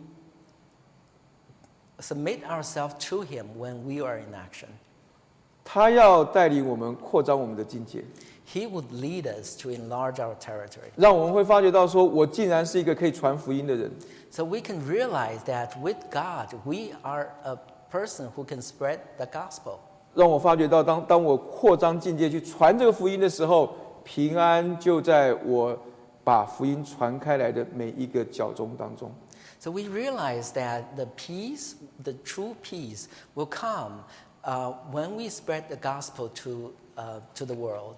[1.99, 4.67] submit ourselves to Him when we are in action.
[5.71, 8.03] 他要带领我们扩张我们的境界，
[8.51, 10.89] He would lead us to enlarge our territory.
[10.95, 13.91] 让我们会发觉到说，我竟然是一个可以传福音的人，
[14.31, 17.57] So we can realize that with God, we are a
[17.91, 19.79] person who can spread the gospel.
[20.13, 25.77] 让我发觉到当当我扩张境界去传这个福音的时候，平安就在我
[26.23, 29.11] 把福音传开来的每一个脚中当中。
[29.59, 31.73] So we realize that the peace,
[32.03, 34.03] the true peace, will come
[34.44, 37.96] uh, when we spread the gospel to, uh, to the world.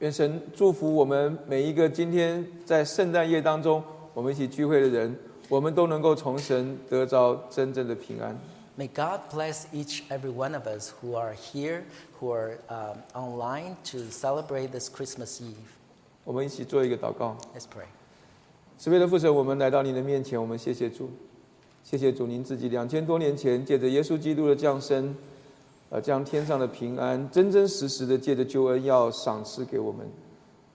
[0.00, 3.82] 愿神祝福我们每一个今天在圣诞夜当中
[4.14, 5.16] 我们一起聚会的人，
[5.48, 8.38] 我们都能够从神得着真正的平安。
[8.78, 11.82] May God bless each every one of us who are here,
[12.20, 15.56] who are um, online to celebrate this Christmas Eve.
[16.22, 17.36] 我们一起做一个祷告。
[17.52, 17.86] Let's pray.
[18.78, 21.10] 慈悲的父神，我们来到您的面前，我们谢谢主，
[21.82, 25.12] 谢谢主，您自己两千多年前借着耶稣基督的降生，
[25.90, 30.06] 呃，将天上的平安真真实实的借着救恩要赏赐给我们。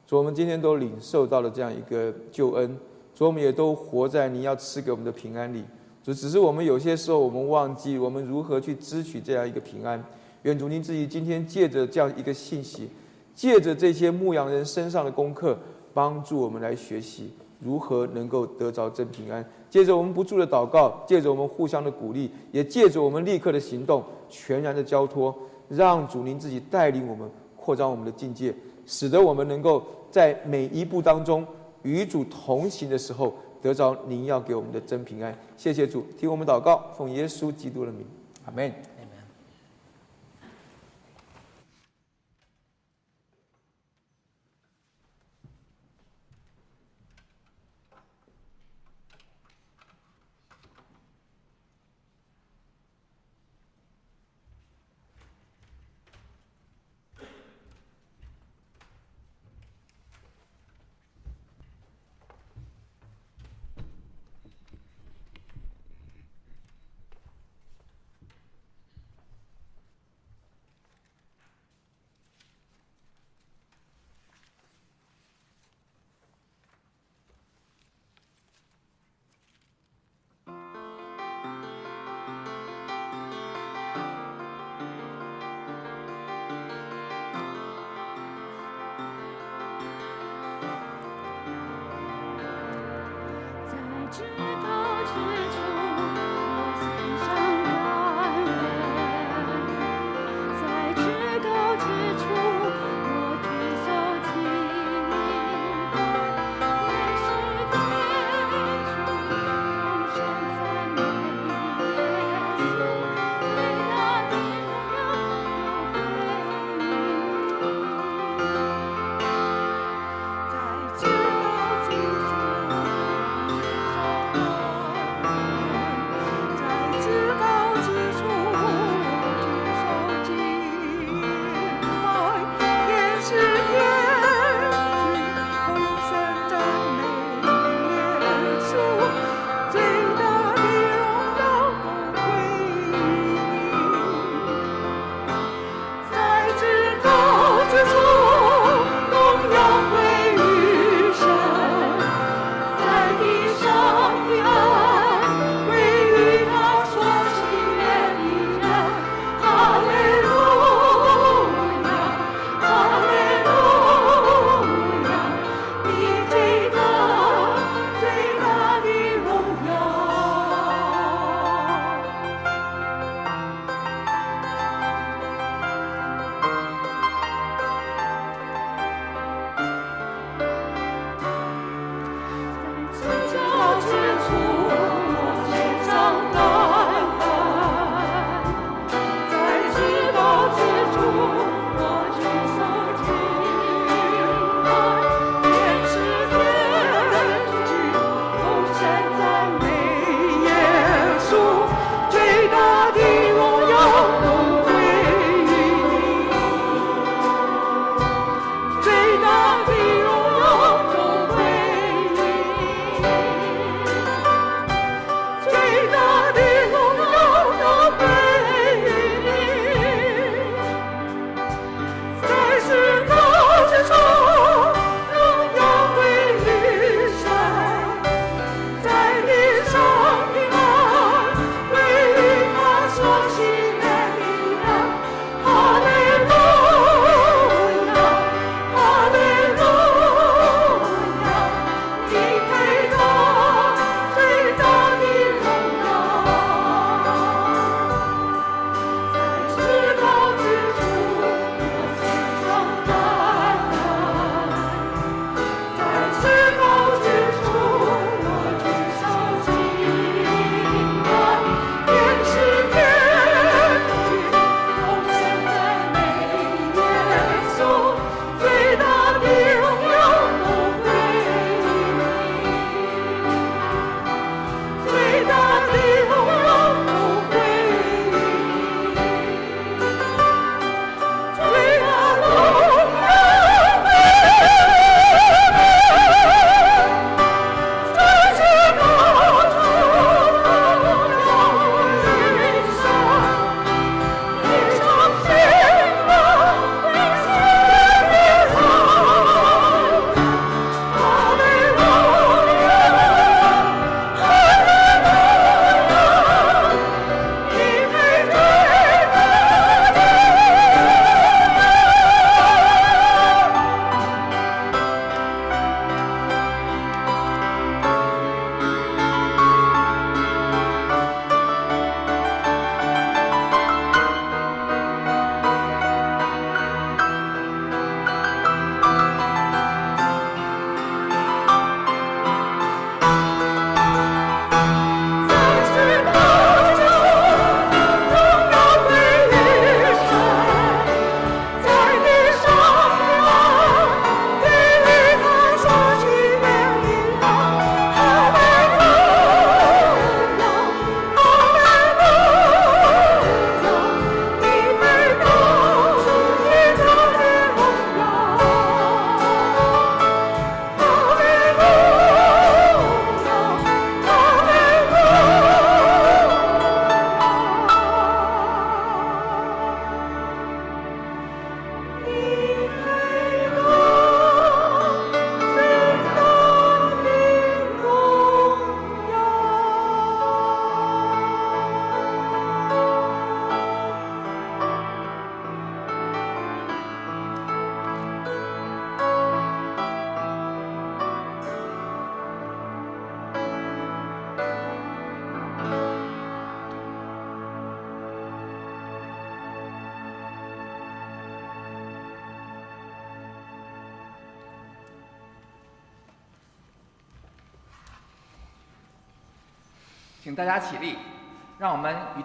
[0.07, 2.77] 主，我们今天都领受到了这样一个救恩，
[3.13, 5.63] 主，我们也都活在您要赐给我们的平安里。
[6.03, 10.03] 主，只是我们有些时候我们忘记我们如何去支取这样一个平安。
[10.41, 12.89] 愿主您自己今天借着这样一个信息，
[13.35, 15.57] 借着这些牧羊人身上的功课，
[15.93, 17.31] 帮助我们来学习
[17.63, 19.43] 如何能够得着真平安。
[19.69, 25.35] 借着我们不住的祷告，借着我们互相的鼓励，也借着我们立刻的行动，全然的交托，
[25.69, 28.53] 让主您自己带领我们扩张我们的境界，
[28.85, 31.45] 使得我们能够在每一步当中
[31.81, 35.35] 与主同行的时候，得着您要给我们的真平安。
[35.57, 38.05] 谢谢主，听我们祷告，奉耶稣基督的名，
[38.45, 38.92] 阿门。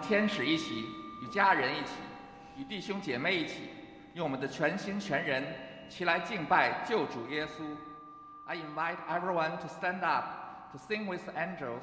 [0.08, 0.86] 天使一起，
[1.22, 1.94] 与家人一起，
[2.56, 3.70] 与弟兄姐妹一起，
[4.14, 5.42] 用我们的全心全人
[5.88, 7.62] 齐来敬拜救主耶稣。
[8.46, 11.82] I invite everyone to stand up to sing with the angels,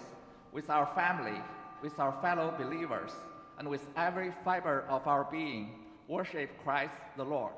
[0.51, 1.41] with our family,
[1.81, 3.11] with our fellow believers,
[3.57, 5.69] and with every fiber of our being,
[6.07, 7.53] worship Christ the Lord.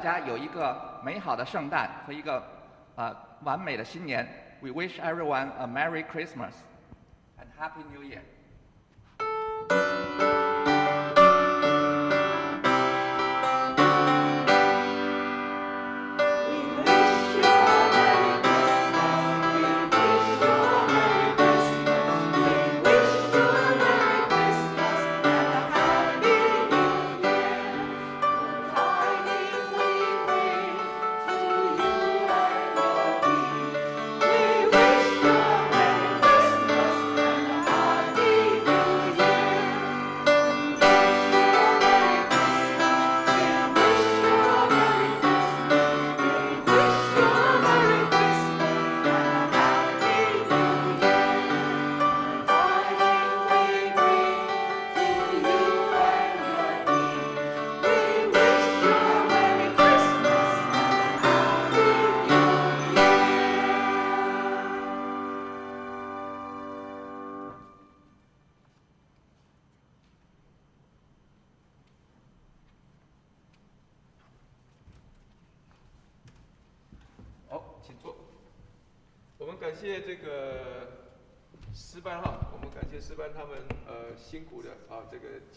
[0.00, 2.42] 家有一个美好的圣诞和一个
[2.96, 4.26] 啊完美的新年。
[4.60, 6.52] We wish everyone a Merry Christmas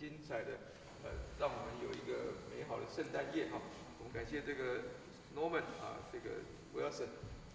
[0.04, 0.60] 精彩的
[1.06, 3.62] 呃，让我们有一个美好的圣诞夜哈。
[4.00, 4.92] 我们感谢这个
[5.34, 6.44] Norman 啊，这个
[6.76, 7.08] Wilson，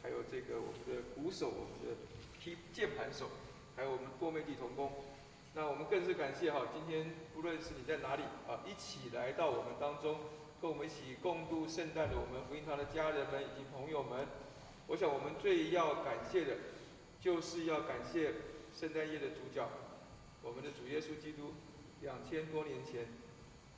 [0.03, 2.01] 还有这个我们的鼓手，我们的
[2.43, 3.29] K 键盘手，
[3.77, 4.91] 还有我们多媒体同工。
[5.53, 10.17] 那我们更是感谢哈，今天不论是你在哪里啊，一起来到我们当中，
[10.63, 14.27] 跟我们一起共度圣诞的我们福音堂的家人们以及朋友们。
[14.87, 16.57] 我想我们最要感谢的，
[17.21, 18.33] 就是要感谢
[18.73, 19.69] 圣诞夜的主角，
[20.41, 21.53] 我们的主耶稣基督，
[22.01, 23.07] 两千多年前，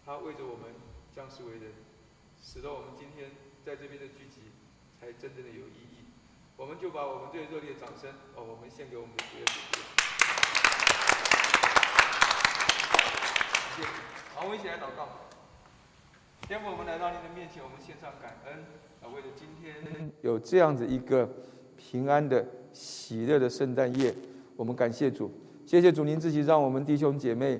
[0.05, 0.75] 他为着我们
[1.15, 1.73] 降世为人，
[2.43, 3.31] 使得我们今天
[3.65, 4.53] 在这边的聚集，
[5.01, 6.05] 才真正的有意义。
[6.57, 9.51] 我们就把我们最热烈的掌声，哦，我们献给我们的主耶稣。
[13.77, 13.89] 谢谢。
[14.35, 15.09] 好，我们一起来祷告。
[16.43, 18.65] 天父，我们来到您的面前，我们献上感恩
[19.01, 19.09] 啊！
[19.15, 21.27] 为了今天 有这样子一个
[21.79, 24.15] 平安的、喜乐的圣诞夜，
[24.57, 25.33] 我们感谢主，
[25.65, 27.59] 谢谢主您自己让我们弟兄姐妹，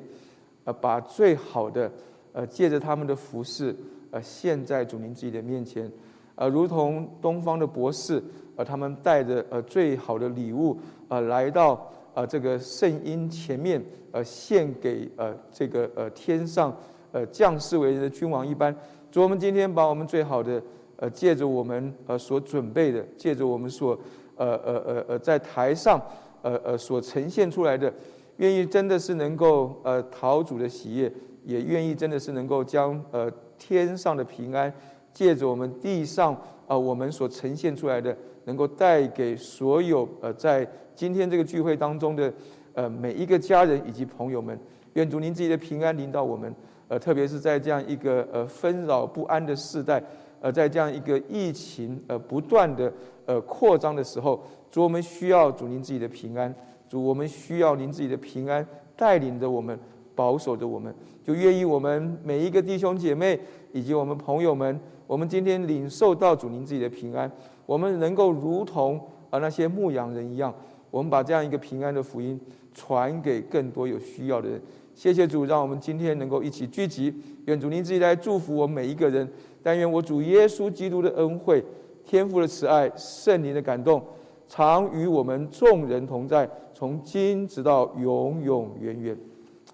[0.65, 1.91] 呃，把最好的，
[2.32, 3.74] 呃，借着他们的服饰，
[4.11, 5.91] 呃，献在主您自己的面前，
[6.35, 8.23] 呃，如同东方的博士，
[8.57, 10.78] 呃，他们带着呃最好的礼物，
[11.09, 16.77] 呃，来到呃这个圣婴前面，呃，献给呃这个呃天上。
[17.12, 18.73] 呃，降世为人的君王一般，
[19.11, 20.62] 主，我们今天把我们最好的，
[20.95, 23.99] 呃，借着我们呃所准备的，借着我们所，
[24.37, 26.01] 呃呃呃呃在台上，
[26.43, 27.93] 呃呃所呈现出来的，
[28.41, 31.12] 愿意真的是能够呃讨主的喜悦，
[31.45, 34.73] 也愿意真的是能够将呃天上的平安，
[35.12, 36.35] 借着我们地上
[36.67, 42.33] 啊我们所呈现出来的，能够带给所有呃在今天这个聚会当中的
[42.73, 44.59] 呃每一个家人以及朋友们，
[44.95, 46.51] 愿主您自己的平安临到我们。
[46.89, 50.03] 呃，特别是在这样一个呃纷扰不安的时代，
[50.41, 52.93] 呃，在这样一个疫情呃不断的
[53.27, 54.43] 呃扩张的时候，
[54.73, 56.53] 主我们需要主您自己的平安，
[56.91, 59.79] 主我们需要您自己的平安带领着我们，
[60.17, 60.93] 保守着我们，
[61.23, 63.39] 就愿意我们每一个弟兄姐妹
[63.73, 67.31] 以及我们朋友们，我们今天领受到主您自己的平安，
[67.65, 69.01] 我们能够如同
[69.31, 70.53] 啊那些牧羊人一样，
[70.91, 72.39] 我们把这样一个平安的福音
[72.75, 74.61] 传给更多有需要的人。
[74.93, 77.15] 谢谢主，让我们今天能够一起聚集。
[77.47, 79.27] 愿主您自己来祝福我们每一个人。
[79.62, 81.65] 但愿我主耶稣基督的恩惠、
[82.05, 84.03] 天父的慈爱、圣灵的感动，
[84.49, 86.49] 常与我们众人同在，
[86.81, 89.15] 从今直到永永远远。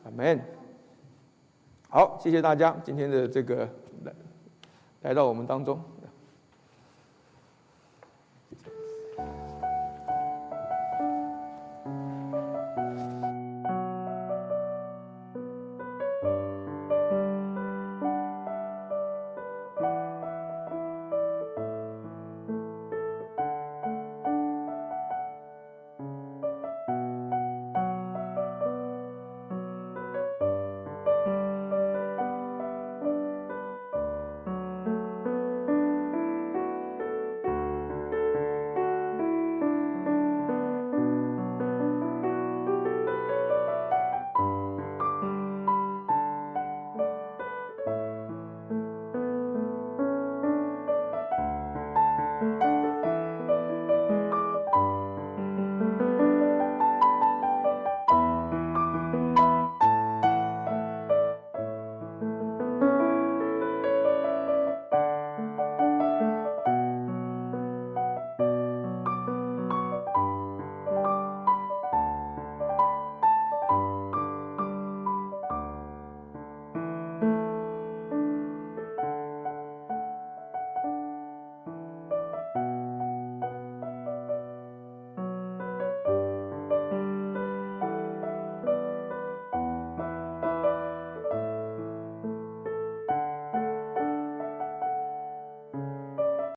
[0.03, 0.41] 阿门。
[1.89, 3.59] 好，谢谢大家今天的这个
[4.03, 4.13] 来
[5.03, 5.81] 来到我们当中。